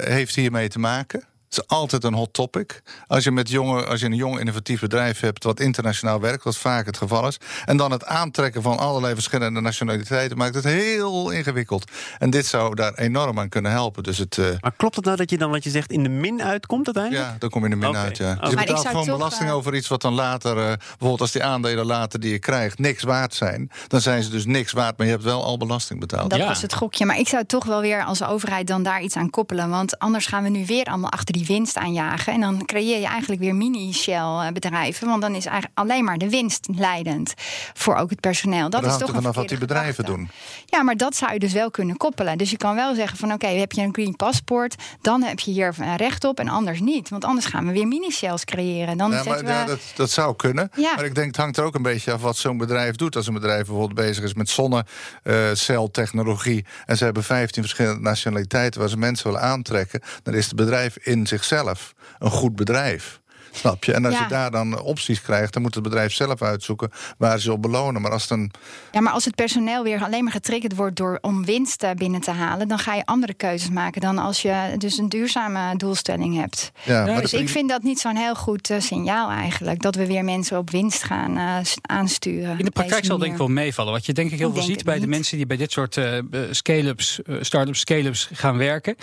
heeft 0.04 0.36
hiermee 0.36 0.68
te 0.70 0.80
maken. 0.80 1.24
Het 1.56 1.64
is 1.70 1.78
altijd 1.78 2.04
een 2.04 2.14
hot 2.14 2.34
topic. 2.34 2.82
Als 3.08 3.24
je, 3.24 3.32
met 3.32 3.50
jonge, 3.50 3.86
als 3.86 4.00
je 4.00 4.06
een 4.06 4.14
jong 4.16 4.40
innovatief 4.40 4.80
bedrijf 4.80 5.20
hebt 5.20 5.44
wat 5.44 5.60
internationaal 5.60 6.20
werkt, 6.20 6.44
wat 6.44 6.58
vaak 6.58 6.86
het 6.86 6.98
geval 6.98 7.28
is, 7.28 7.38
en 7.66 7.78
dan 7.78 7.92
het 7.92 8.06
aantrekken 8.06 8.62
van 8.62 8.78
allerlei 8.78 9.14
verschillende 9.14 9.62
nationaliteiten 9.62 10.38
maakt 10.38 10.56
het 10.56 10.64
heel 10.64 11.30
ingewikkeld. 11.30 11.92
En 12.20 12.30
dit 12.30 12.46
zou 12.46 12.76
daar 12.76 12.94
enorm 12.94 13.40
aan 13.40 13.50
kunnen 13.50 13.72
helpen. 13.72 14.04
Dus 14.04 14.18
het, 14.18 14.38
eh, 14.38 14.46
Maar 14.60 14.74
klopt 14.78 14.96
het 14.96 15.06
nou 15.06 15.18
dat 15.18 15.30
je 15.30 15.38
dan 15.38 15.52
wat 15.52 15.64
je 15.64 15.70
zegt 15.70 15.92
in 15.92 16.04
de 16.04 16.10
min 16.10 16.42
uitkomt 16.42 16.86
uiteindelijk? 16.86 17.26
ja, 17.26 17.36
dan 17.40 17.50
kom 17.50 17.66
je 17.66 17.70
er 17.72 17.78
min 17.78 17.90
Oké. 17.90 17.98
uit. 17.98 18.18
Ja. 18.18 18.32
Oké. 18.32 18.42
Dus 18.42 18.50
je 18.50 18.56
betaalt 18.56 18.88
gewoon 18.88 19.06
toch, 19.06 19.18
belasting 19.18 19.50
eh, 19.50 19.56
over 19.56 19.76
iets 19.76 19.88
wat 19.88 20.02
dan 20.02 20.14
later, 20.14 20.58
eh, 20.58 20.74
bijvoorbeeld 20.78 21.22
als 21.22 21.32
die 21.32 21.44
aandelen 21.44 21.86
later 21.86 22.20
die 22.20 22.32
je 22.32 22.40
krijgt, 22.40 22.80
niks 22.80 23.04
waard 23.04 23.34
zijn. 23.34 23.72
Dan 23.88 24.02
zijn 24.02 24.24
ze 24.24 24.30
dus 24.30 24.46
niks 24.46 24.72
waard, 24.72 24.98
maar 24.98 25.06
je 25.06 25.12
hebt 25.14 25.26
wel 25.26 25.44
al 25.44 25.58
belasting 25.58 26.00
betaald. 26.00 26.30
Dat 26.30 26.40
Ja. 26.40 26.48
was 26.48 26.62
het 26.62 26.74
gokje. 26.74 27.06
Maar 27.06 27.18
ik 27.20 27.28
zou 27.28 27.46
toch 27.46 27.66
wel 27.66 27.82
weer 27.82 28.04
als 28.04 28.24
overheid 28.24 28.68
dan 28.68 28.84
daar 28.84 29.02
iets 29.02 29.16
aan 29.16 29.30
koppelen. 29.30 29.70
Want 29.70 30.00
anders 30.00 30.26
gaan 30.26 30.44
we 30.44 30.50
nu 30.50 30.66
weer 30.66 30.86
allemaal 30.86 31.12
achter 31.12 31.34
die 31.34 31.45
winst 31.46 31.78
aanjagen. 31.78 32.34
En 32.34 32.42
dan 32.42 32.66
creëer 32.66 33.00
je 33.00 33.06
eigenlijk 33.08 33.42
weer 33.42 33.56
mini-Shell-bedrijven. 33.56 35.08
Want 35.08 35.22
dan 35.22 35.36
is 35.36 35.46
eigenlijk 35.46 35.80
alleen 35.80 36.04
maar 36.04 36.18
de 36.18 36.30
winst 36.30 36.68
leidend 36.76 37.34
voor 37.74 37.96
ook 37.96 38.10
het 38.10 38.20
personeel. 38.20 38.70
Dat 38.70 38.82
Dat 38.82 38.92
is 38.92 38.98
toch 38.98 39.08
er 39.08 39.14
vanaf 39.16 39.36
wat 39.36 39.50
die 39.50 39.58
bedrijven 39.58 39.96
gedachte. 39.96 40.18
doen. 40.18 40.30
Ja, 40.66 40.84
maar 40.84 40.98
dat 40.98 41.16
zou 41.16 41.34
je 41.34 41.40
dus 41.40 41.54
wel 41.54 41.72
kunnen 41.72 41.98
koppelen. 41.98 42.38
Dus 42.38 42.50
je 42.50 42.58
kan 42.58 42.76
wel 42.76 42.96
zeggen 42.96 43.18
van 43.18 43.34
oké, 43.34 43.48
heb 43.48 43.72
je 43.72 43.82
een 43.82 43.94
green 43.94 44.16
paspoort, 44.16 44.76
dan 45.02 45.24
heb 45.24 45.40
je 45.40 45.52
hier 45.52 45.76
eh, 45.80 45.96
recht 45.96 46.24
op 46.24 46.40
en 46.40 46.48
anders 46.48 46.80
niet. 46.80 47.10
Want 47.10 47.26
anders 47.26 47.46
gaan 47.46 47.66
we 47.66 47.72
weer 47.72 47.88
mini-shells 47.88 48.46
creëren. 48.46 48.98
Dan 48.98 49.10
Ja, 49.10 49.16
maar, 49.16 49.24
zetten 49.24 49.46
we... 49.46 49.52
ja, 49.52 49.66
dat, 49.66 49.80
dat 49.96 50.10
zou 50.10 50.36
kunnen. 50.36 50.70
Ja. 50.76 50.96
Maar 50.96 51.06
ik 51.06 51.16
denk 51.16 51.28
het 51.28 51.38
hangt 51.38 51.58
er 51.58 51.64
ook 51.64 51.76
een 51.76 51.82
beetje 51.82 52.12
af 52.12 52.22
wat 52.22 52.38
zo'n 52.38 52.58
bedrijf 52.58 52.96
doet. 52.96 53.16
Als 53.16 53.28
een 53.28 53.34
bedrijf 53.34 53.58
bijvoorbeeld 53.66 53.94
bezig 53.94 54.24
is 54.24 54.34
met 54.34 54.50
zonneceltechnologie... 54.50 56.66
en 56.86 56.98
ze 56.98 57.04
hebben 57.04 57.24
15 57.24 57.62
verschillende 57.62 58.02
nationaliteiten 58.02 58.80
waar 58.80 58.90
ze 58.90 58.98
mensen 58.98 59.26
willen 59.26 59.42
aantrekken... 59.42 60.02
dan 60.24 60.34
is 60.34 60.46
het 60.46 60.56
bedrijf 60.56 60.98
in 60.98 61.28
zichzelf 61.36 61.94
een 62.20 62.32
goed 62.32 62.56
bedrijf. 62.56 63.22
Snap 63.56 63.84
je? 63.84 63.94
En 63.94 64.06
als 64.06 64.14
Ja. 64.14 64.22
je 64.22 64.28
daar 64.28 64.52
dan 64.52 64.82
opties 64.82 65.22
krijgt, 65.22 65.54
dan 65.54 65.62
moet 65.62 65.74
het 65.74 65.84
bedrijf 65.84 66.14
zelf 66.14 66.42
uitzoeken 66.42 66.92
waar 67.18 67.40
ze 67.40 67.52
op 67.52 67.62
belonen. 67.62 68.02
Maar 68.02 68.12
als 68.12 68.22
het 68.22 68.32
een. 68.32 68.52
Ja, 68.92 69.02
maar 69.02 69.14
als 69.14 69.26
het 69.26 69.36
personeel 69.36 69.84
weer 69.84 70.04
alleen 70.04 70.24
maar 70.24 70.34
getriggerd 70.34 70.76
wordt 70.76 70.96
door 70.96 71.18
om 71.22 71.46
winst 71.46 71.84
eh, 71.84 71.92
binnen 71.92 72.22
te 72.22 72.32
halen, 72.32 72.68
dan 72.68 72.80
ga 72.80 72.94
je 72.96 73.06
andere 73.06 73.34
keuzes 73.34 73.70
maken 73.70 74.02
dan 74.02 74.18
als 74.18 74.42
je 74.42 74.76
dus 74.78 74.98
een 74.98 75.10
duurzame 75.10 75.76
doelstelling 75.76 76.36
hebt. 76.40 76.72
Ja, 76.84 77.06
maar 77.06 77.22
dus 77.22 77.34
ik 77.34 77.50
vind 77.50 77.70
dat 77.70 77.84
niet 77.84 78.00
zo'n 78.00 78.16
heel 78.16 78.36
goed 78.36 78.70
eh, 78.70 78.80
signaal 78.80 79.30
eigenlijk. 79.30 79.82
Dat 79.82 79.96
we 79.96 80.06
weer 80.08 80.24
mensen 80.24 80.58
op 80.58 80.70
winst 80.70 81.04
gaan 81.04 81.38
eh, 81.38 81.58
aansturen. 81.82 82.60
In 82.60 82.66
de 82.66 82.72
praktijk 82.72 83.06
zal 83.06 83.18
denk 83.18 83.32
ik 83.32 83.38
wel 83.38 83.48
meevallen. 83.48 83.92
Wat 83.94 84.06
je 84.06 84.14
denk 84.14 84.32
ik 84.32 84.38
heel 84.38 84.48
Ik 84.48 84.54
veel 84.54 84.64
ziet 84.64 84.84
bij 84.84 85.00
de 85.00 85.08
mensen 85.08 85.38
die 85.38 85.46
bij 85.46 85.58
dit 85.58 85.72
soort 85.72 85.98
eh, 85.98 86.18
eh, 86.18 86.24
scale-ups, 86.52 87.20
start-ups, 87.42 87.80
scale-ups 87.80 88.30
gaan 88.34 88.58
werken. 88.58 88.96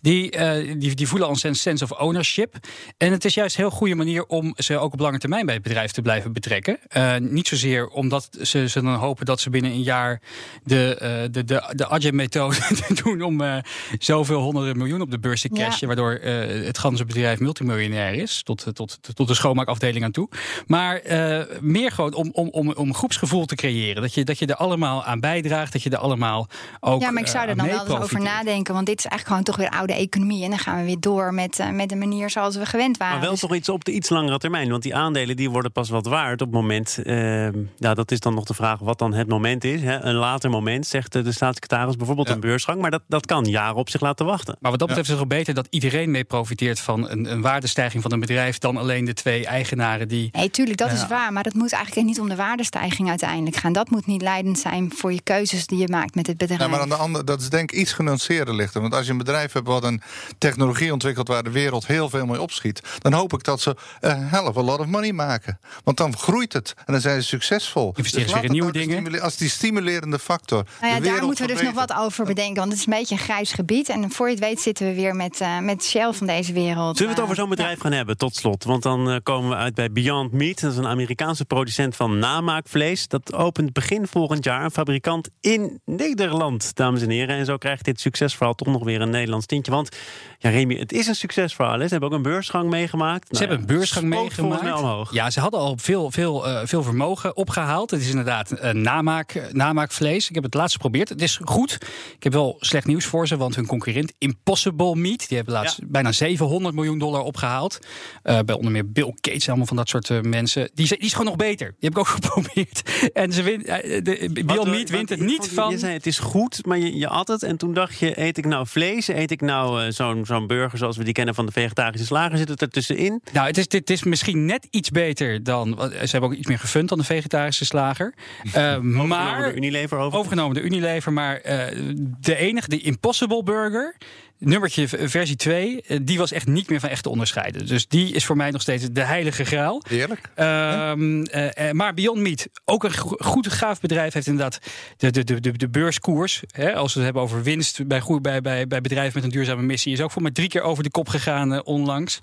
Die, 0.00 0.30
eh, 0.30 0.78
die, 0.78 0.94
die 0.94 1.08
voelen 1.08 1.28
al 1.28 1.36
een 1.42 1.54
sense 1.54 1.84
of 1.84 1.90
ownership. 1.90 2.54
En 2.96 3.12
het 3.12 3.24
is 3.24 3.34
juist 3.34 3.56
een 3.56 3.62
heel 3.62 3.72
goede 3.72 3.94
manier 4.04 4.24
om 4.26 4.52
ze 4.56 4.78
ook 4.78 4.92
op 4.92 5.00
lange 5.00 5.18
termijn 5.18 5.46
bij 5.46 5.54
het 5.54 5.62
bedrijf 5.62 5.90
te 5.90 6.02
blijven 6.02 6.32
betrekken. 6.32 6.78
Eh, 6.88 7.16
niet 7.16 7.48
zozeer 7.48 7.88
omdat 7.88 8.28
ze, 8.42 8.68
ze 8.68 8.82
dan 8.82 8.94
hopen 8.94 9.26
dat 9.26 9.40
ze 9.40 9.50
binnen 9.50 9.70
een 9.70 9.82
jaar 9.82 10.20
de, 10.64 10.94
eh, 10.96 11.08
de, 11.30 11.44
de, 11.44 11.72
de 11.74 11.88
Agile-methode 11.88 12.56
doen 13.02 13.22
om 13.22 13.40
eh, 13.40 13.56
zoveel 13.98 14.40
honderden 14.40 14.76
miljoen 14.76 15.00
op 15.00 15.10
de 15.10 15.18
beurs 15.18 15.40
te 15.40 15.48
Ja. 15.52 15.64
cashen. 15.66 15.86
Waardoor 15.86 16.12
eh, 16.12 16.64
het 16.66 16.78
ganse 16.78 17.04
bedrijf 17.04 17.38
multimiljonair 17.40 18.14
is. 18.14 18.42
Tot, 18.42 18.66
tot, 18.72 18.98
tot 19.14 19.28
de 19.28 19.34
schoonmaakafdeling 19.34 20.04
aan 20.04 20.10
toe. 20.10 20.28
Maar 20.66 20.96
eh, 20.96 21.40
meer 21.60 21.90
gewoon 21.92 22.14
om, 22.14 22.30
om, 22.32 22.48
om, 22.48 22.72
om 22.72 22.94
groepsgevoel 22.94 23.44
te 23.46 23.54
creëren. 23.54 24.02
Dat 24.02 24.14
je, 24.14 24.24
dat 24.24 24.38
je 24.38 24.46
er 24.46 24.54
allemaal 24.54 25.04
aan 25.04 25.20
bijdraagt. 25.20 25.72
Dat 25.72 25.82
je 25.82 25.90
er 25.90 25.96
allemaal 25.98 26.48
ook. 26.80 27.00
Ja, 27.00 27.10
maar 27.10 27.22
ik 27.22 27.28
zou 27.28 27.48
er 27.48 27.56
dan 27.56 27.66
wel 27.66 27.80
eens 27.86 28.02
over 28.02 28.20
nadenken. 28.20 28.74
Want 28.74 28.86
dit 28.86 28.98
is 28.98 29.04
eigenlijk 29.04 29.26
gewoon 29.26 29.42
toch 29.42 29.56
weer 29.70 29.78
oude 29.78 29.94
economie. 29.94 30.44
En 30.44 30.50
dan 30.50 30.58
gaan 30.58 30.78
we 30.78 30.84
weer 30.84 31.00
door 31.00 31.34
met, 31.34 31.58
eh, 31.58 31.70
met 31.70 31.88
de 31.88 31.96
manier 31.96 32.30
zoals 32.30 32.56
we 32.56 32.66
gewend 32.66 32.96
waren. 32.96 33.12
Maar 33.14 33.22
wel 33.22 33.30
Dus- 33.30 33.40
toch 33.40 33.54
iets 33.54 33.68
op 33.68 33.84
de 33.90 33.96
iets 33.96 34.08
langere 34.08 34.38
termijn. 34.38 34.70
Want 34.70 34.82
die 34.82 34.94
aandelen 34.94 35.36
die 35.36 35.50
worden 35.50 35.72
pas 35.72 35.88
wat 35.88 36.06
waard 36.06 36.40
op 36.40 36.46
het 36.46 36.56
moment. 36.56 36.98
eh, 37.04 37.44
ja, 37.78 37.94
dat 37.94 38.10
is 38.10 38.20
dan 38.20 38.34
nog 38.34 38.44
de 38.44 38.54
vraag 38.54 38.78
wat 38.78 38.98
dan 38.98 39.12
het 39.14 39.28
moment 39.28 39.64
is. 39.64 39.80
Hè. 39.82 40.00
Een 40.00 40.14
later 40.14 40.50
moment, 40.50 40.86
zegt 40.86 41.12
de 41.12 41.32
staatssecretaris, 41.32 41.96
bijvoorbeeld 41.96 42.28
Ja. 42.28 42.34
een 42.34 42.40
beursgang. 42.40 42.80
Maar 42.80 42.90
dat, 42.90 43.02
dat 43.08 43.26
kan 43.26 43.44
jaren 43.44 43.74
op 43.76 43.90
zich 43.90 44.00
laten 44.00 44.26
wachten. 44.26 44.56
Maar 44.60 44.70
wat 44.70 44.78
dat 44.80 44.88
betreft 44.88 45.08
is 45.10 45.14
het 45.14 45.24
ook 45.24 45.30
beter 45.30 45.54
dat 45.54 45.66
iedereen 45.70 46.10
mee 46.10 46.24
profiteert 46.24 46.80
van 46.80 47.08
een, 47.10 47.32
een 47.32 47.40
waardestijging 47.40 48.02
van 48.02 48.12
een 48.12 48.20
bedrijf. 48.20 48.58
dan 48.58 48.76
alleen 48.76 49.04
de 49.04 49.12
twee 49.14 49.46
eigenaren 49.46 50.08
die. 50.08 50.28
Nee, 50.32 50.50
tuurlijk, 50.50 50.76
dat 50.78 50.88
Ja. 50.88 50.94
is 50.94 51.06
waar. 51.06 51.32
Maar 51.32 51.44
het 51.44 51.54
moet 51.54 51.72
eigenlijk 51.72 52.06
niet 52.06 52.20
om 52.20 52.28
de 52.28 52.36
waardestijging 52.36 53.08
uiteindelijk 53.08 53.56
gaan. 53.56 53.72
Dat 53.72 53.90
moet 53.90 54.06
niet 54.06 54.22
leidend 54.22 54.58
zijn 54.58 54.92
voor 54.96 55.12
je 55.12 55.22
keuzes 55.22 55.66
die 55.66 55.78
je 55.78 55.88
maakt 55.88 56.14
met 56.14 56.26
het 56.26 56.36
bedrijf. 56.36 56.60
Ja, 56.60 56.68
maar 56.68 56.80
aan 56.80 56.88
de 56.88 56.94
andere, 56.94 57.24
dat 57.24 57.40
is 57.40 57.48
denk 57.50 57.72
ik 57.72 57.78
iets 57.78 57.92
genuanceerder 57.92 58.54
lichter. 58.54 58.80
Want 58.80 58.94
als 58.94 59.04
je 59.06 59.12
een 59.12 59.18
bedrijf 59.18 59.52
hebt 59.52 59.66
wat 59.66 59.84
een 59.84 60.02
technologie 60.38 60.92
ontwikkelt 60.92 61.28
waar 61.28 61.42
de 61.42 61.50
wereld 61.50 61.86
heel 61.86 62.08
veel 62.10 62.26
mee 62.26 62.40
opschiet, 62.40 62.82
dan 62.98 63.12
hoop 63.12 63.32
ik 63.32 63.44
dat 63.44 63.60
ze 63.60 63.76
een 64.00 64.28
hell 64.28 64.44
of 64.44 64.56
a 64.56 64.62
lot 64.62 64.78
of 64.78 64.86
money 64.86 65.12
maken. 65.12 65.58
Want 65.84 65.96
dan 65.96 66.16
groeit 66.16 66.52
het 66.52 66.74
en 66.76 66.92
dan 66.92 67.00
zijn 67.00 67.22
ze 67.22 67.28
succesvol. 67.28 67.92
Investeren 67.96 68.28
ze 68.28 68.34
laat 68.34 68.42
weer 68.42 68.50
in 68.50 68.56
nieuwe 68.56 68.72
nou 68.72 69.02
dingen. 69.02 69.20
Als 69.20 69.36
die 69.36 69.48
stimulerende 69.48 70.18
factor. 70.18 70.64
Nou 70.80 71.00
de 71.00 71.06
ja, 71.06 71.14
daar 71.14 71.24
moeten 71.24 71.46
we 71.46 71.52
dus 71.52 71.62
nog 71.62 71.74
wat 71.74 71.94
over 71.94 72.24
bedenken. 72.24 72.56
Want 72.56 72.70
het 72.70 72.78
is 72.80 72.86
een 72.86 72.92
beetje 72.92 73.14
een 73.14 73.20
grijs 73.20 73.52
gebied. 73.52 73.88
En 73.88 74.10
voor 74.10 74.26
je 74.26 74.34
het 74.34 74.44
weet 74.44 74.60
zitten 74.60 74.86
we 74.86 74.94
weer 74.94 75.14
met, 75.16 75.40
eh, 75.40 75.58
met 75.58 75.84
Shell 75.84 76.12
van 76.12 76.26
deze 76.26 76.52
wereld. 76.52 76.96
Zullen 76.96 76.96
we 76.96 77.08
het 77.08 77.18
Eh, 77.18 77.24
over 77.24 77.36
zo'n 77.36 77.48
bedrijf 77.48 77.80
gaan 77.80 77.92
hebben, 77.92 78.16
tot 78.16 78.36
slot? 78.36 78.64
Want 78.64 78.82
dan 78.82 79.10
eh, 79.10 79.16
komen 79.22 79.50
we 79.50 79.56
uit 79.56 79.74
bij 79.74 79.92
Beyond 79.92 80.32
Meat. 80.32 80.60
Dat 80.60 80.72
is 80.72 80.78
een 80.78 80.86
Amerikaanse 80.86 81.44
producent 81.44 81.96
van 81.96 82.18
namaakvlees. 82.18 83.08
Dat 83.08 83.34
opent 83.34 83.72
begin 83.72 84.06
volgend 84.06 84.44
jaar 84.44 84.64
een 84.64 84.70
fabrikant 84.70 85.28
in 85.40 85.80
Nederland, 85.84 86.74
dames 86.74 87.02
en 87.02 87.10
heren. 87.10 87.36
En 87.36 87.44
zo 87.44 87.56
krijgt 87.56 87.84
dit 87.84 88.00
succesverhaal 88.00 88.54
toch 88.54 88.68
nog 88.68 88.84
weer 88.84 89.00
een 89.00 89.10
Nederlands 89.10 89.46
tintje. 89.46 89.72
Want 89.72 89.96
ja, 90.38 90.50
Remy, 90.50 90.78
het 90.78 90.92
is 90.92 91.06
een 91.06 91.14
succesverhaal. 91.14 91.78
Hè? 91.78 91.84
Ze 91.84 91.90
hebben 91.90 92.08
ook 92.08 92.14
een 92.14 92.22
beursgang 92.22 92.70
meegemaakt. 92.70 93.36
Ze 93.36 93.44
hebben 93.44 93.59
een 93.60 93.66
beursgang 93.66 94.06
meegemaakt. 94.06 95.10
Ja, 95.12 95.30
ze 95.30 95.40
hadden 95.40 95.60
al 95.60 95.76
veel, 95.80 96.10
veel, 96.10 96.46
eh, 96.48 96.60
veel 96.64 96.82
vermogen 96.82 97.36
opgehaald. 97.36 97.90
Het 97.90 98.00
is 98.00 98.08
inderdaad 98.08 98.52
een 98.54 98.80
namaak, 98.82 99.30
eh, 99.34 99.42
namaakvlees. 99.52 100.28
Ik 100.28 100.34
heb 100.34 100.44
het 100.44 100.54
laatst 100.54 100.72
geprobeerd. 100.74 101.08
Het 101.08 101.22
is 101.22 101.38
goed. 101.44 101.78
Ik 102.16 102.22
heb 102.22 102.32
wel 102.32 102.56
slecht 102.60 102.86
nieuws 102.86 103.04
voor 103.04 103.26
ze, 103.26 103.36
want 103.36 103.54
hun 103.56 103.66
concurrent 103.66 104.12
Impossible 104.18 104.94
Meat... 104.96 105.28
die 105.28 105.36
hebben 105.36 105.54
laatst 105.54 105.76
Ja. 105.80 105.84
bijna 105.88 106.12
700 106.12 106.74
miljoen 106.74 106.98
dollar 106.98 107.22
opgehaald. 107.22 107.78
Eh, 108.22 108.38
bij 108.46 108.54
onder 108.54 108.72
meer 108.72 108.90
Bill 108.92 109.12
Gates, 109.20 109.48
allemaal 109.48 109.66
van 109.66 109.76
dat 109.76 109.88
soort 109.88 110.10
eh, 110.10 110.20
mensen. 110.20 110.70
Die, 110.74 110.84
is- 110.84 110.90
die 110.90 110.98
is 110.98 111.10
gewoon 111.12 111.26
nog 111.26 111.36
beter. 111.36 111.66
Die 111.78 111.88
heb 111.88 111.92
ik 111.92 111.98
ook 111.98 112.08
geprobeerd. 112.20 112.82
En 113.12 113.32
ze 113.32 113.42
wint, 113.42 113.64
eh, 113.64 114.02
de, 114.04 114.42
Wat, 114.46 114.64
eh, 114.64 114.70
Meat 114.70 114.88
wint 114.90 115.08
het 115.08 115.20
niet 115.20 115.48
van... 115.54 115.70
Je 115.70 115.78
zei 115.78 115.92
het 115.92 116.06
is 116.06 116.18
goed, 116.18 116.66
maar 116.66 116.78
je, 116.78 116.96
je 116.96 117.08
at 117.08 117.28
het. 117.28 117.42
En 117.42 117.56
toen 117.56 117.74
dacht 117.74 117.98
je, 117.98 118.20
eet 118.20 118.38
ik 118.38 118.46
nou 118.46 118.66
vlees? 118.66 119.08
Eet 119.08 119.30
ik 119.30 119.40
nou 119.40 119.82
eh, 119.84 119.92
zo'n 119.92 120.26
zo'n 120.26 120.46
burger 120.46 120.78
zoals 120.78 120.96
we 120.96 121.04
die 121.04 121.12
kennen 121.12 121.34
van 121.34 121.46
de 121.46 121.52
vegetarische 121.52 122.06
slager? 122.06 122.38
Zit 122.38 122.48
het 122.48 122.60
er 122.62 122.68
tussenin? 122.68 123.22
Nou, 123.32 123.48
het 123.50 123.58
is, 123.58 123.68
dit 123.68 123.90
is 123.90 124.02
misschien 124.04 124.44
net 124.44 124.66
iets 124.70 124.90
beter 124.90 125.42
dan. 125.42 125.76
Ze 125.90 126.08
hebben 126.10 126.30
ook 126.30 126.36
iets 126.36 126.46
meer 126.48 126.58
gefund 126.58 126.88
dan 126.88 126.98
de 126.98 127.04
vegetarische 127.04 127.64
slager. 127.64 128.14
Eh, 128.52 128.78
Maar 128.78 129.06
maar 129.06 129.54
Unilever 129.54 129.98
over. 129.98 130.18
overgenomen 130.18 130.54
door 130.54 130.64
Unilever. 130.64 131.12
Maar 131.12 131.36
eh, 131.36 131.76
de 132.20 132.36
enige, 132.36 132.68
de 132.68 132.80
Impossible 132.80 133.42
Burger. 133.42 133.96
Nummertje 134.40 134.88
versie 134.88 135.36
2, 135.36 135.82
eh, 135.82 135.98
die 136.02 136.18
was 136.18 136.32
echt 136.32 136.46
niet 136.46 136.68
meer 136.68 136.80
van 136.80 136.88
echt 136.88 137.02
te 137.02 137.08
onderscheiden. 137.08 137.66
Dus 137.66 137.88
die 137.88 138.12
is 138.12 138.24
voor 138.24 138.36
mij 138.36 138.50
nog 138.50 138.60
steeds 138.60 138.84
de 138.92 139.04
heilige 139.04 139.44
graal. 139.44 139.82
Heerlijk. 139.88 140.30
Ehm, 140.34 141.22
eh, 141.22 141.68
eh, 141.68 141.74
maar 141.74 141.94
Beyond 141.94 142.18
Meat, 142.18 142.48
ook 142.64 142.84
een 142.84 142.92
go- 142.92 143.16
goed 143.18 143.52
gaaf 143.52 143.80
bedrijf, 143.80 144.12
heeft 144.12 144.26
inderdaad 144.26 144.58
de, 144.96 145.10
de, 145.10 145.24
de, 145.24 145.40
de, 145.40 145.52
de 145.52 145.68
beurskoers. 145.68 146.42
Hè, 146.50 146.74
als 146.74 146.92
we 146.92 146.98
het 146.98 147.04
hebben 147.04 147.22
over 147.22 147.42
winst 147.42 147.86
bij, 147.86 148.02
bij, 148.20 148.40
bij, 148.40 148.66
bij 148.66 148.80
bedrijven 148.80 149.12
met 149.14 149.24
een 149.24 149.30
duurzame 149.30 149.62
missie, 149.62 149.92
is 149.92 150.00
ook 150.00 150.10
voor 150.10 150.22
mij 150.22 150.30
drie 150.30 150.48
keer 150.48 150.62
over 150.62 150.82
de 150.82 150.90
kop 150.90 151.08
gegaan 151.08 151.64
onlangs. 151.64 152.18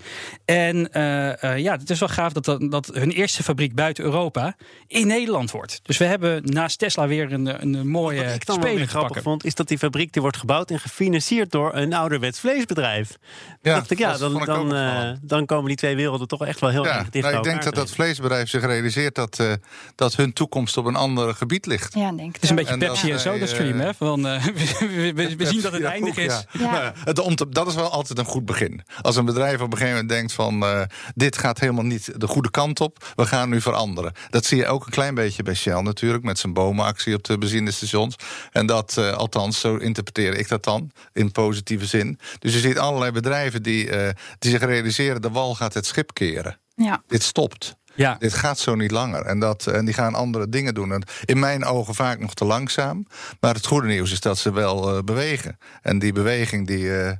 En 0.45 0.91
eh, 0.91 1.43
eh, 1.43 1.57
ja, 1.57 1.77
het 1.77 1.89
is 1.89 1.99
wel 1.99 2.09
gaaf 2.09 2.33
dat, 2.33 2.45
dat, 2.45 2.71
dat 2.71 2.89
hun 2.93 3.11
eerste 3.11 3.43
fabriek 3.43 3.75
buiten 3.75 4.03
Europa 4.03 4.55
in 4.87 5.07
Nederland 5.07 5.51
wordt. 5.51 5.79
Dus 5.83 5.97
we 5.97 6.05
hebben 6.05 6.41
naast 6.45 6.79
Tesla 6.79 7.07
weer 7.07 7.33
een, 7.33 7.61
een 7.61 7.87
mooie 7.87 8.23
Wat 8.23 8.33
ik 8.33 8.45
dan 8.45 8.61
wel 8.61 8.85
grappig 8.85 9.21
vond, 9.21 9.45
is 9.45 9.55
dat 9.55 9.67
die 9.67 9.77
fabriek 9.77 10.13
die 10.13 10.21
wordt 10.21 10.37
gebouwd 10.37 10.71
en 10.71 10.79
gefinancierd 10.79 11.51
door 11.51 11.75
een 11.75 11.93
ouderwets 12.07 12.39
vleesbedrijf. 12.39 13.17
Ja, 13.61 13.73
dacht 13.75 13.91
ik, 13.91 13.97
ja, 13.97 14.17
dan, 14.17 14.45
dan, 14.45 14.75
eh, 14.75 15.09
dan 15.21 15.45
komen 15.45 15.65
die 15.67 15.75
twee 15.75 15.95
werelden 15.95 16.27
toch 16.27 16.45
echt 16.45 16.59
wel 16.59 16.69
heel 16.69 16.85
Ja, 16.85 16.97
erg 16.97 17.09
dicht 17.09 17.13
nou, 17.25 17.29
bij 17.29 17.37
ik 17.37 17.43
denk 17.43 17.63
dat 17.63 17.75
dat 17.75 17.91
vleesbedrijf 17.91 18.49
zich 18.49 18.65
realiseert 18.65 19.15
dat, 19.15 19.39
eh, 19.39 19.51
dat 19.95 20.15
hun 20.15 20.33
toekomst 20.33 20.77
op 20.77 20.85
een 20.85 20.95
ander 20.95 21.33
gebied 21.35 21.65
ligt. 21.65 21.93
Ja, 21.93 22.11
denk 22.11 22.19
ik. 22.29 22.33
Het 22.33 22.43
is 22.43 22.49
een 22.49 22.55
beetje 22.55 22.73
En 22.73 22.79
Pepsi 22.79 23.01
en 23.05 23.09
wij, 23.09 23.19
Soda 23.19 23.45
Stream, 23.45 23.79
eh, 23.79 23.85
hè? 23.85 23.93
Van, 23.93 24.27
eh, 24.27 24.43
we, 24.45 24.53
we- 24.79 25.13
we- 25.13 25.35
we 25.35 25.45
zien 25.45 25.61
dat 25.61 25.71
het 25.71 25.81
Ja, 25.87 25.91
eindig 25.91 26.17
is. 26.17 26.25
ja. 26.25 26.43
Ja. 26.51 26.71
Nou 26.71 26.83
ja, 26.83 26.93
het 27.03 27.19
om 27.19 27.35
te- 27.35 27.49
dat 27.49 27.67
is 27.67 27.75
wel 27.75 27.89
altijd 27.89 28.19
een 28.19 28.25
goed 28.25 28.45
begin. 28.45 28.81
Als 29.01 29.15
een 29.15 29.25
bedrijf 29.25 29.55
op 29.61 29.71
een 29.71 29.77
gegeven 29.77 29.91
moment 29.91 30.09
denkt 30.09 30.33
van... 30.33 30.63
eh, 30.65 30.81
dit 31.15 31.37
gaat 31.37 31.59
helemaal 31.59 31.83
niet 31.85 32.11
de 32.21 32.27
goede 32.27 32.51
kant 32.51 32.79
op, 32.79 33.05
we 33.15 33.25
gaan 33.25 33.49
nu 33.49 33.61
veranderen. 33.61 34.11
Dat 34.29 34.45
zie 34.45 34.57
je 34.57 34.67
ook 34.67 34.85
een 34.85 34.91
klein 34.91 35.15
beetje 35.15 35.43
bij 35.43 35.53
Shell 35.53 35.81
natuurlijk... 35.81 36.23
met 36.23 36.39
zijn 36.39 36.53
bomenactie 36.53 37.15
op 37.15 37.23
de 37.23 37.37
benzinestations. 37.37 38.15
En 38.51 38.65
dat, 38.65 38.95
eh, 38.97 39.11
althans, 39.13 39.59
zo 39.59 39.75
interpreteer 39.75 40.35
ik 40.37 40.47
dat 40.47 40.63
dan, 40.63 40.91
in 41.13 41.31
positieve 41.31 41.85
zin. 41.85 41.96
Dus 42.39 42.53
je 42.53 42.59
ziet 42.59 42.77
allerlei 42.77 43.11
bedrijven 43.11 43.63
die, 43.63 43.89
eh, 43.89 44.13
die 44.39 44.51
zich 44.51 44.61
realiseren... 44.61 45.21
de 45.21 45.29
wal 45.29 45.55
gaat 45.55 45.73
het 45.73 45.85
schip 45.85 46.13
keren. 46.13 46.59
Ja. 46.75 47.03
Dit 47.07 47.23
stopt. 47.23 47.75
Ja, 47.95 48.15
Dit 48.19 48.33
gaat 48.33 48.59
zo 48.59 48.75
niet 48.75 48.91
langer. 48.91 49.21
En, 49.25 49.39
dat, 49.39 49.67
en 49.67 49.85
die 49.85 49.93
gaan 49.93 50.15
andere 50.15 50.49
dingen 50.49 50.73
doen. 50.73 50.91
En 50.91 51.03
in 51.25 51.39
mijn 51.39 51.65
ogen 51.65 51.95
vaak 51.95 52.19
nog 52.19 52.33
te 52.33 52.45
langzaam. 52.45 53.05
Maar 53.39 53.53
het 53.53 53.65
goede 53.65 53.87
nieuws 53.87 54.11
is 54.11 54.19
dat 54.19 54.37
ze 54.37 54.51
wel 54.51 54.95
eh, 54.95 55.03
bewegen. 55.03 55.57
En 55.81 55.99
die 55.99 56.13
beweging, 56.13 56.67
die, 56.67 57.01
eh, 57.01 57.11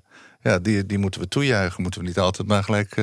ja, 0.41 0.59
die, 0.59 0.85
die 0.85 0.97
moeten 0.97 1.21
we 1.21 1.27
toejuichen. 1.27 1.81
Moeten 1.81 2.01
we 2.01 2.07
niet 2.07 2.19
altijd 2.19 2.47
maar 2.47 2.63
gelijk... 2.63 2.95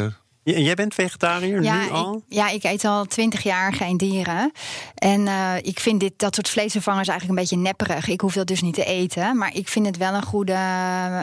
eh, 0.44 0.64
jij 0.64 0.74
bent 0.74 0.94
vegetariër 0.94 1.62
Ja, 1.62 1.78
nu 1.78 1.84
ik, 1.84 1.90
al? 1.90 2.22
ja, 2.28 2.48
ik 2.50 2.64
eet 2.64 2.84
al 2.84 3.04
twintig 3.04 3.42
jaar 3.42 3.72
geen 3.72 3.96
dieren. 3.96 4.52
En 4.94 5.26
eh, 5.28 5.52
ik 5.62 5.80
vind 5.80 6.00
dit, 6.00 6.12
dat 6.16 6.34
soort 6.34 6.48
vleesvervangers 6.48 7.08
eigenlijk 7.08 7.38
een 7.38 7.44
beetje 7.46 7.62
nepperig. 7.64 8.08
Ik 8.08 8.20
hoef 8.20 8.32
dat 8.34 8.46
dus 8.46 8.62
niet 8.62 8.74
te 8.74 8.84
eten. 8.84 9.38
Maar 9.38 9.54
ik 9.54 9.68
vind 9.68 9.86
het 9.86 9.96
wel 9.96 10.14
een, 10.14 10.22
goede, 10.22 10.56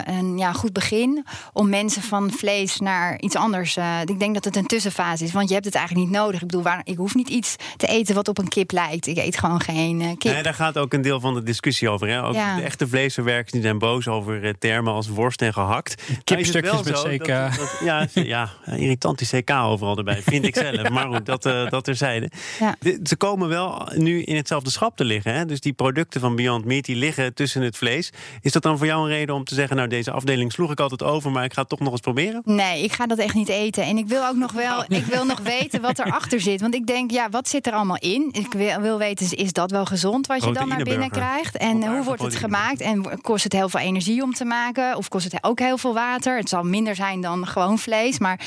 een 0.04 0.38
ja, 0.38 0.52
goed 0.52 0.72
begin 0.72 1.24
om 1.52 1.68
mensen 1.68 2.02
van 2.02 2.30
vlees 2.30 2.78
naar 2.78 3.20
iets 3.20 3.36
anders. 3.36 3.76
eh, 3.76 4.00
ik 4.04 4.18
denk 4.18 4.34
dat 4.34 4.44
het 4.44 4.56
een 4.56 4.66
tussenfase 4.66 5.24
is. 5.24 5.32
Want 5.32 5.48
je 5.48 5.54
hebt 5.54 5.66
het 5.66 5.74
eigenlijk 5.74 6.06
niet 6.08 6.16
nodig. 6.16 6.40
Ik 6.40 6.46
bedoel, 6.46 6.62
waar, 6.62 6.80
ik 6.84 6.96
hoef 6.96 7.14
niet 7.14 7.28
iets 7.28 7.56
te 7.76 7.86
eten 7.86 8.14
wat 8.14 8.28
op 8.28 8.38
een 8.38 8.48
kip 8.48 8.70
lijkt. 8.72 9.06
Ik 9.06 9.16
eet 9.16 9.38
gewoon 9.38 9.60
geen 9.60 10.00
eh, 10.00 10.08
kip. 10.18 10.32
Nee, 10.32 10.42
daar 10.42 10.54
gaat 10.54 10.78
ook 10.78 10.92
een 10.92 11.02
deel 11.02 11.20
van 11.20 11.34
de 11.34 11.42
discussie 11.42 11.88
over. 11.88 12.08
Hè? 12.08 12.24
Ook 12.24 12.34
Ja. 12.34 12.56
De 12.56 12.62
echte 12.62 12.88
vleesverwerkers 12.88 13.52
die 13.52 13.62
zijn 13.62 13.78
boos 13.78 14.08
over 14.08 14.44
eh, 14.44 14.52
termen 14.58 14.92
als 14.92 15.08
worst 15.08 15.42
en 15.42 15.52
gehakt. 15.52 16.02
Nou 16.08 16.20
Kipstukjes 16.24 16.62
wel 16.72 16.82
met 16.82 17.24
dat- 17.26 17.54
dat- 17.56 17.80
ja, 17.84 18.06
ja, 18.14 18.50
irritant 18.76 19.11
die 19.18 19.40
CK 19.42 19.50
overal 19.50 19.96
erbij, 19.96 20.22
vind 20.22 20.44
ik 20.44 20.56
zelf. 20.56 20.88
Maar 20.92 21.06
goed, 21.06 21.26
dat, 21.26 21.46
eh 21.46 21.68
dat 21.70 21.84
terzijde. 21.84 22.30
Ja. 22.60 22.76
De- 22.80 23.00
Ze 23.04 23.16
komen 23.16 23.48
wel 23.48 23.88
nu 23.94 24.22
in 24.22 24.36
hetzelfde 24.36 24.70
schap 24.70 24.96
te 24.96 25.04
liggen. 25.04 25.34
Hè? 25.34 25.44
Dus 25.46 25.60
die 25.60 25.72
producten 25.72 26.20
van 26.20 26.36
Beyond 26.36 26.64
Meat 26.64 26.84
die 26.84 26.96
liggen 26.96 27.34
tussen 27.34 27.62
het 27.62 27.76
vlees. 27.76 28.10
Is 28.40 28.52
dat 28.52 28.62
dan 28.62 28.78
voor 28.78 28.86
jou 28.86 29.02
een 29.02 29.08
reden 29.16 29.34
om 29.34 29.44
te 29.44 29.54
zeggen... 29.54 29.76
nou, 29.76 29.88
deze 29.88 30.10
afdeling 30.10 30.52
sloeg 30.52 30.70
ik 30.70 30.80
altijd 30.80 31.02
over... 31.02 31.30
maar 31.30 31.44
ik 31.44 31.52
ga 31.52 31.60
het 31.60 31.68
toch 31.68 31.80
nog 31.80 31.90
eens 31.92 32.00
proberen? 32.00 32.42
Nee, 32.44 32.82
ik 32.82 32.92
ga 32.92 33.06
dat 33.06 33.18
echt 33.18 33.34
niet 33.34 33.48
eten. 33.48 33.82
En 33.84 33.96
ik 33.96 34.06
wil 34.08 34.26
ook 34.26 34.36
nog 34.36 34.52
wel, 34.52 34.84
ik 34.88 35.04
wil 35.04 35.24
nog 35.24 35.40
weten 35.40 35.80
wat 35.80 35.98
erachter 35.98 36.40
zit. 36.40 36.60
Want 36.60 36.74
ik 36.74 36.86
denk, 36.86 37.10
ja, 37.10 37.28
wat 37.30 37.48
zit 37.48 37.66
er 37.66 37.72
allemaal 37.72 37.98
in? 37.98 38.28
Ik 38.32 38.52
wil, 38.52 38.80
wil 38.80 38.98
weten, 38.98 39.30
is- 39.36 39.50
dat 39.52 39.70
wel 39.70 39.84
gezond 39.84 40.26
wat 40.26 40.44
je 40.44 40.52
dan 40.52 40.68
naar 40.68 40.82
binnen 40.82 41.10
krijgt? 41.10 41.56
En 41.56 41.70
Vandaar 41.70 41.94
hoe 41.96 42.04
wordt 42.04 42.22
het 42.22 42.34
gemaakt? 42.36 42.80
En 42.80 43.20
kost 43.20 43.44
het 43.44 43.52
heel 43.52 43.68
veel 43.68 43.80
energie 43.80 44.22
om 44.22 44.32
te 44.32 44.44
maken? 44.44 44.96
Of 44.96 45.08
kost 45.08 45.32
het 45.32 45.44
ook 45.44 45.58
heel 45.58 45.78
veel 45.78 45.94
water? 45.94 46.36
Het 46.36 46.48
zal 46.48 46.62
minder 46.62 46.94
zijn 46.94 47.20
dan 47.20 47.46
gewoon 47.46 47.78
vlees. 47.78 48.18
Maar 48.18 48.40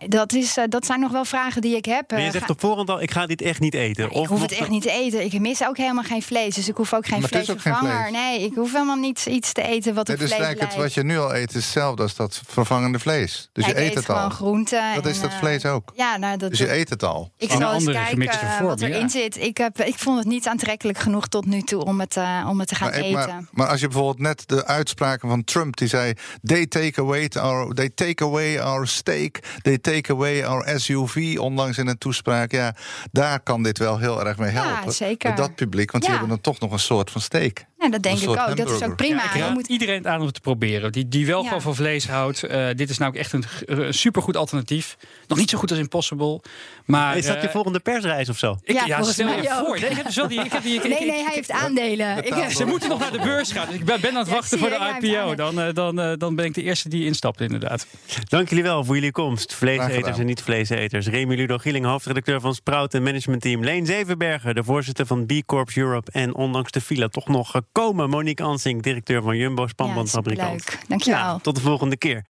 ja, 0.00 0.06
dat, 0.08 0.32
is, 0.32 0.56
eh, 0.56 0.64
dat 0.68 0.86
zijn 0.86 1.00
nog 1.00 1.12
wel 1.12 1.24
vragen 1.24 1.60
die 1.60 1.76
ik 1.76 1.84
heb. 1.84 2.10
Maar 2.10 2.20
je 2.20 2.26
Eh, 2.26 2.32
zegt 2.32 2.44
ga- 2.44 2.52
op 2.52 2.60
voorhand 2.60 2.90
al, 2.90 3.02
ik 3.02 3.10
ga 3.10 3.26
dit 3.26 3.42
echt 3.42 3.60
niet 3.60 3.74
eten. 3.74 4.10
ik 4.10 4.26
hoef 4.26 4.40
het 4.40 4.52
echt 4.52 4.68
niet 4.68 4.82
te 4.82 4.90
eten. 4.90 5.24
Ik 5.24 5.40
mis 5.40 5.64
ook 5.66 5.76
helemaal 5.76 6.02
geen 6.04 6.22
vlees. 6.22 6.54
Dus 6.54 6.68
ik 6.68 6.76
hoef 6.76 6.94
ook 6.94 7.06
geen 7.06 7.20
Maar 7.20 7.30
het 7.30 7.40
is 7.42 7.50
ook 7.50 7.60
geen 7.60 7.74
vleesvervanger. 7.74 8.10
Nee, 8.10 8.42
ik 8.44 8.54
hoef 8.54 8.72
helemaal 8.72 8.96
niet 8.96 9.26
iets 9.26 9.52
te 9.52 9.62
eten 9.62 9.94
wat 9.94 10.08
op 10.08 10.14
het 10.14 10.20
is 10.22 10.28
vlees 10.28 10.40
lijkt. 10.40 10.60
het, 10.60 10.74
wat 10.74 10.94
je 10.94 11.02
nu 11.04 11.18
al 11.18 11.34
eet, 11.34 11.48
is 11.48 11.54
hetzelfde 11.54 12.02
als 12.02 12.14
dat 12.16 12.40
vervangende 12.46 12.98
vlees. 12.98 13.48
Dus 13.52 13.64
Ja, 13.66 13.70
je 13.70 13.78
eet 13.80 13.88
eet 13.88 13.94
het 13.94 14.04
gewoon 14.04 14.22
al. 14.22 14.30
groenten. 14.30 14.94
Dat 14.94 15.04
en, 15.04 15.10
is 15.10 15.20
dat 15.20 15.30
eh, 15.30 15.38
vlees 15.38 15.64
ook. 15.64 15.92
Ja, 15.94 16.16
nou, 16.16 16.36
dat, 16.36 16.50
Dus 16.50 16.58
je 16.58 16.72
eet 16.72 16.88
het 16.88 17.02
al. 17.02 17.32
Ik 17.36 17.50
zal 17.50 17.60
eens 17.60 17.86
andere 17.86 17.92
kijken 18.04 18.28
eh, 18.40 18.56
vorm, 18.56 18.66
wat 18.68 18.80
erin 18.80 19.00
ja. 19.00 19.08
zit. 19.08 19.36
Ik, 19.36 19.56
heb, 19.56 19.80
ik 19.80 19.98
vond 19.98 20.18
het 20.18 20.26
niet 20.26 20.46
aantrekkelijk 20.46 20.98
genoeg 20.98 21.28
tot 21.28 21.46
nu 21.46 21.62
toe 21.62 21.84
om 21.84 22.00
het, 22.00 22.16
eh, 22.16 22.46
om 22.48 22.58
het 22.58 22.68
te 22.68 22.74
gaan 22.74 22.90
Maar, 22.90 22.98
eten. 22.98 23.12
maar, 23.12 23.44
maar 23.52 23.66
als 23.68 23.80
je 23.80 23.86
bijvoorbeeld 23.86 24.18
net 24.18 24.42
de 24.48 24.66
uitspraken 24.66 25.28
van 25.28 25.44
Trump 25.44 25.76
die 25.76 25.88
zei: 25.88 26.12
they 26.42 26.66
take 26.66 27.00
away 27.00 27.28
our, 27.40 27.74
they 27.74 27.90
take 27.94 28.24
away 28.24 28.60
our 28.60 28.86
steak, 28.88 29.38
they 29.62 29.77
take 29.80 30.12
away 30.12 30.44
our 30.44 30.78
SUV, 30.80 31.36
onlangs 31.38 31.78
in 31.78 31.86
een 31.86 31.98
toespraak. 31.98 32.52
Ja, 32.52 32.74
daar 33.12 33.40
kan 33.40 33.62
dit 33.62 33.78
wel 33.78 33.98
heel 33.98 34.26
erg 34.26 34.38
mee 34.38 34.52
Ja, 34.52 34.62
helpen. 34.74 34.92
zeker. 34.92 35.28
Met 35.28 35.38
dat 35.38 35.54
publiek, 35.54 35.90
want 35.90 36.04
Ja. 36.04 36.10
die 36.10 36.18
hebben 36.18 36.36
dan 36.42 36.52
toch 36.52 36.60
nog 36.60 36.72
een 36.72 36.78
soort 36.84 37.10
van 37.10 37.20
steak. 37.20 37.64
Ja, 37.78 37.88
dat 37.88 38.02
denk 38.02 38.18
ik 38.20 38.28
ook. 38.28 38.56
Dat 38.56 38.70
is 38.70 38.82
ook 38.82 38.96
prima. 38.96 39.24
ik 39.34 39.40
raad 39.40 39.52
moet, 39.54 39.66
iedereen 39.66 40.08
aan 40.08 40.18
om 40.20 40.24
het 40.26 40.34
te 40.34 40.40
proberen. 40.40 40.92
Die, 40.92 41.08
die 41.08 41.26
wel 41.26 41.40
Ja. 41.40 41.46
gewoon 41.46 41.62
van 41.62 41.74
vlees 41.74 42.08
houdt. 42.08 42.42
Eh, 42.42 42.66
dit 42.76 42.90
is 42.90 42.98
nou 42.98 43.16
echt 43.16 43.32
een, 43.32 43.42
g- 43.44 43.62
een 43.66 43.94
supergoed 43.94 44.36
alternatief. 44.36 44.96
Nog 45.26 45.38
niet 45.38 45.50
zo 45.50 45.58
goed 45.58 45.70
als 45.70 45.78
Impossible. 45.80 46.40
Maar 46.84 47.16
Is 47.16 47.26
dat 47.26 47.40
je 47.40 47.46
eh, 47.46 47.52
volgende 47.52 47.80
persreis 47.80 48.28
of 48.28 48.38
zo? 48.38 48.58
ik, 48.62 48.74
Ja, 48.74 48.84
ja, 48.86 49.02
stel 49.02 49.28
je 49.28 49.34
mij 49.42 49.52
ook. 49.58 49.66
voor. 49.66 49.80
Nee, 49.80 49.90
ik 49.90 49.96
heb 49.96 50.06
dus 50.06 50.16
wel 50.16 50.28
die, 50.28 50.40
ik 50.44 50.52
heb 50.52 50.62
die, 50.62 50.74
ik- 50.74 50.82
nee, 50.82 51.06
nee, 51.06 51.22
hij 51.24 51.34
heeft 51.34 51.50
aandelen. 51.50 52.16
Ik, 52.26 52.50
Ze 52.50 52.64
moeten 52.64 52.88
nog 52.88 52.98
naar 53.00 53.12
de 53.12 53.18
beurs 53.18 53.52
gaan. 53.52 53.66
Dus 53.66 53.74
ik 53.74 53.84
ben, 53.84 54.00
ben 54.00 54.10
aan 54.10 54.16
het 54.16 54.26
Ja, 54.28 54.32
wachten 54.34 54.58
voor 54.58 54.68
de 54.68 54.98
IPO. 55.00 55.34
Dan, 55.34 55.60
eh, 55.60 55.74
dan, 55.74 56.00
eh, 56.00 56.12
dan 56.16 56.34
ben 56.34 56.44
ik 56.44 56.54
de 56.54 56.62
eerste 56.62 56.88
die 56.88 57.04
instapt, 57.04 57.40
inderdaad. 57.40 57.86
Dank 58.28 58.48
jullie 58.48 58.64
wel 58.64 58.84
voor 58.84 58.94
jullie 58.94 59.12
komst. 59.12 59.54
Vleeseters 59.54 60.18
en 60.18 60.26
niet-vleeseters. 60.26 61.06
Remy 61.06 61.34
Ludo 61.34 61.58
Gieling, 61.58 61.84
hoofdredacteur 61.84 62.40
van 62.40 62.54
Sprout 62.54 62.94
en 62.94 63.02
managementteam. 63.02 63.64
Leen 63.64 63.86
Zevenbergen, 63.86 64.54
de 64.54 64.64
voorzitter 64.64 65.06
van 65.06 65.26
B 65.26 65.32
Corps 65.46 65.76
Europe. 65.76 66.10
En 66.12 66.34
ondanks 66.34 66.70
de 66.70 66.80
file 66.80 67.08
toch 67.08 67.28
nog 67.28 67.60
gekomen. 67.72 68.10
Monique 68.10 68.44
Ansing, 68.44 68.82
directeur 68.82 69.22
van 69.22 69.36
Jumbo 69.36 69.62
ja, 69.62 69.68
Spanbandfabrikant. 69.68 70.70
leuk. 70.70 70.78
Dankjewel. 70.88 71.18
Ja, 71.20 71.38
tot 71.38 71.54
de 71.54 71.60
volgende 71.60 71.96
keer. 71.96 72.24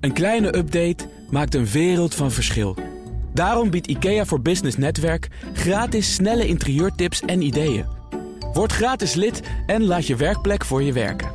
Een 0.00 0.12
kleine 0.12 0.56
update 0.56 1.08
maakt 1.30 1.54
een 1.54 1.66
wereld 1.66 2.14
van 2.14 2.30
verschil. 2.30 2.76
Daarom 3.34 3.70
biedt 3.70 3.86
IKEA 3.86 4.24
voor 4.24 4.40
Business 4.40 4.76
Netwerk 4.76 5.28
gratis 5.52 6.14
snelle 6.14 6.46
interieurtips 6.46 7.20
en 7.20 7.42
ideeën. 7.42 7.86
Word 8.52 8.72
gratis 8.72 9.14
lid 9.14 9.42
en 9.66 9.84
laat 9.84 10.06
je 10.06 10.16
werkplek 10.16 10.64
voor 10.64 10.82
je 10.82 10.92
werken. 10.92 11.30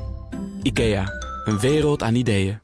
IKEA, 0.61 1.05
een 1.45 1.59
wereld 1.59 2.03
aan 2.03 2.15
ideeën. 2.15 2.59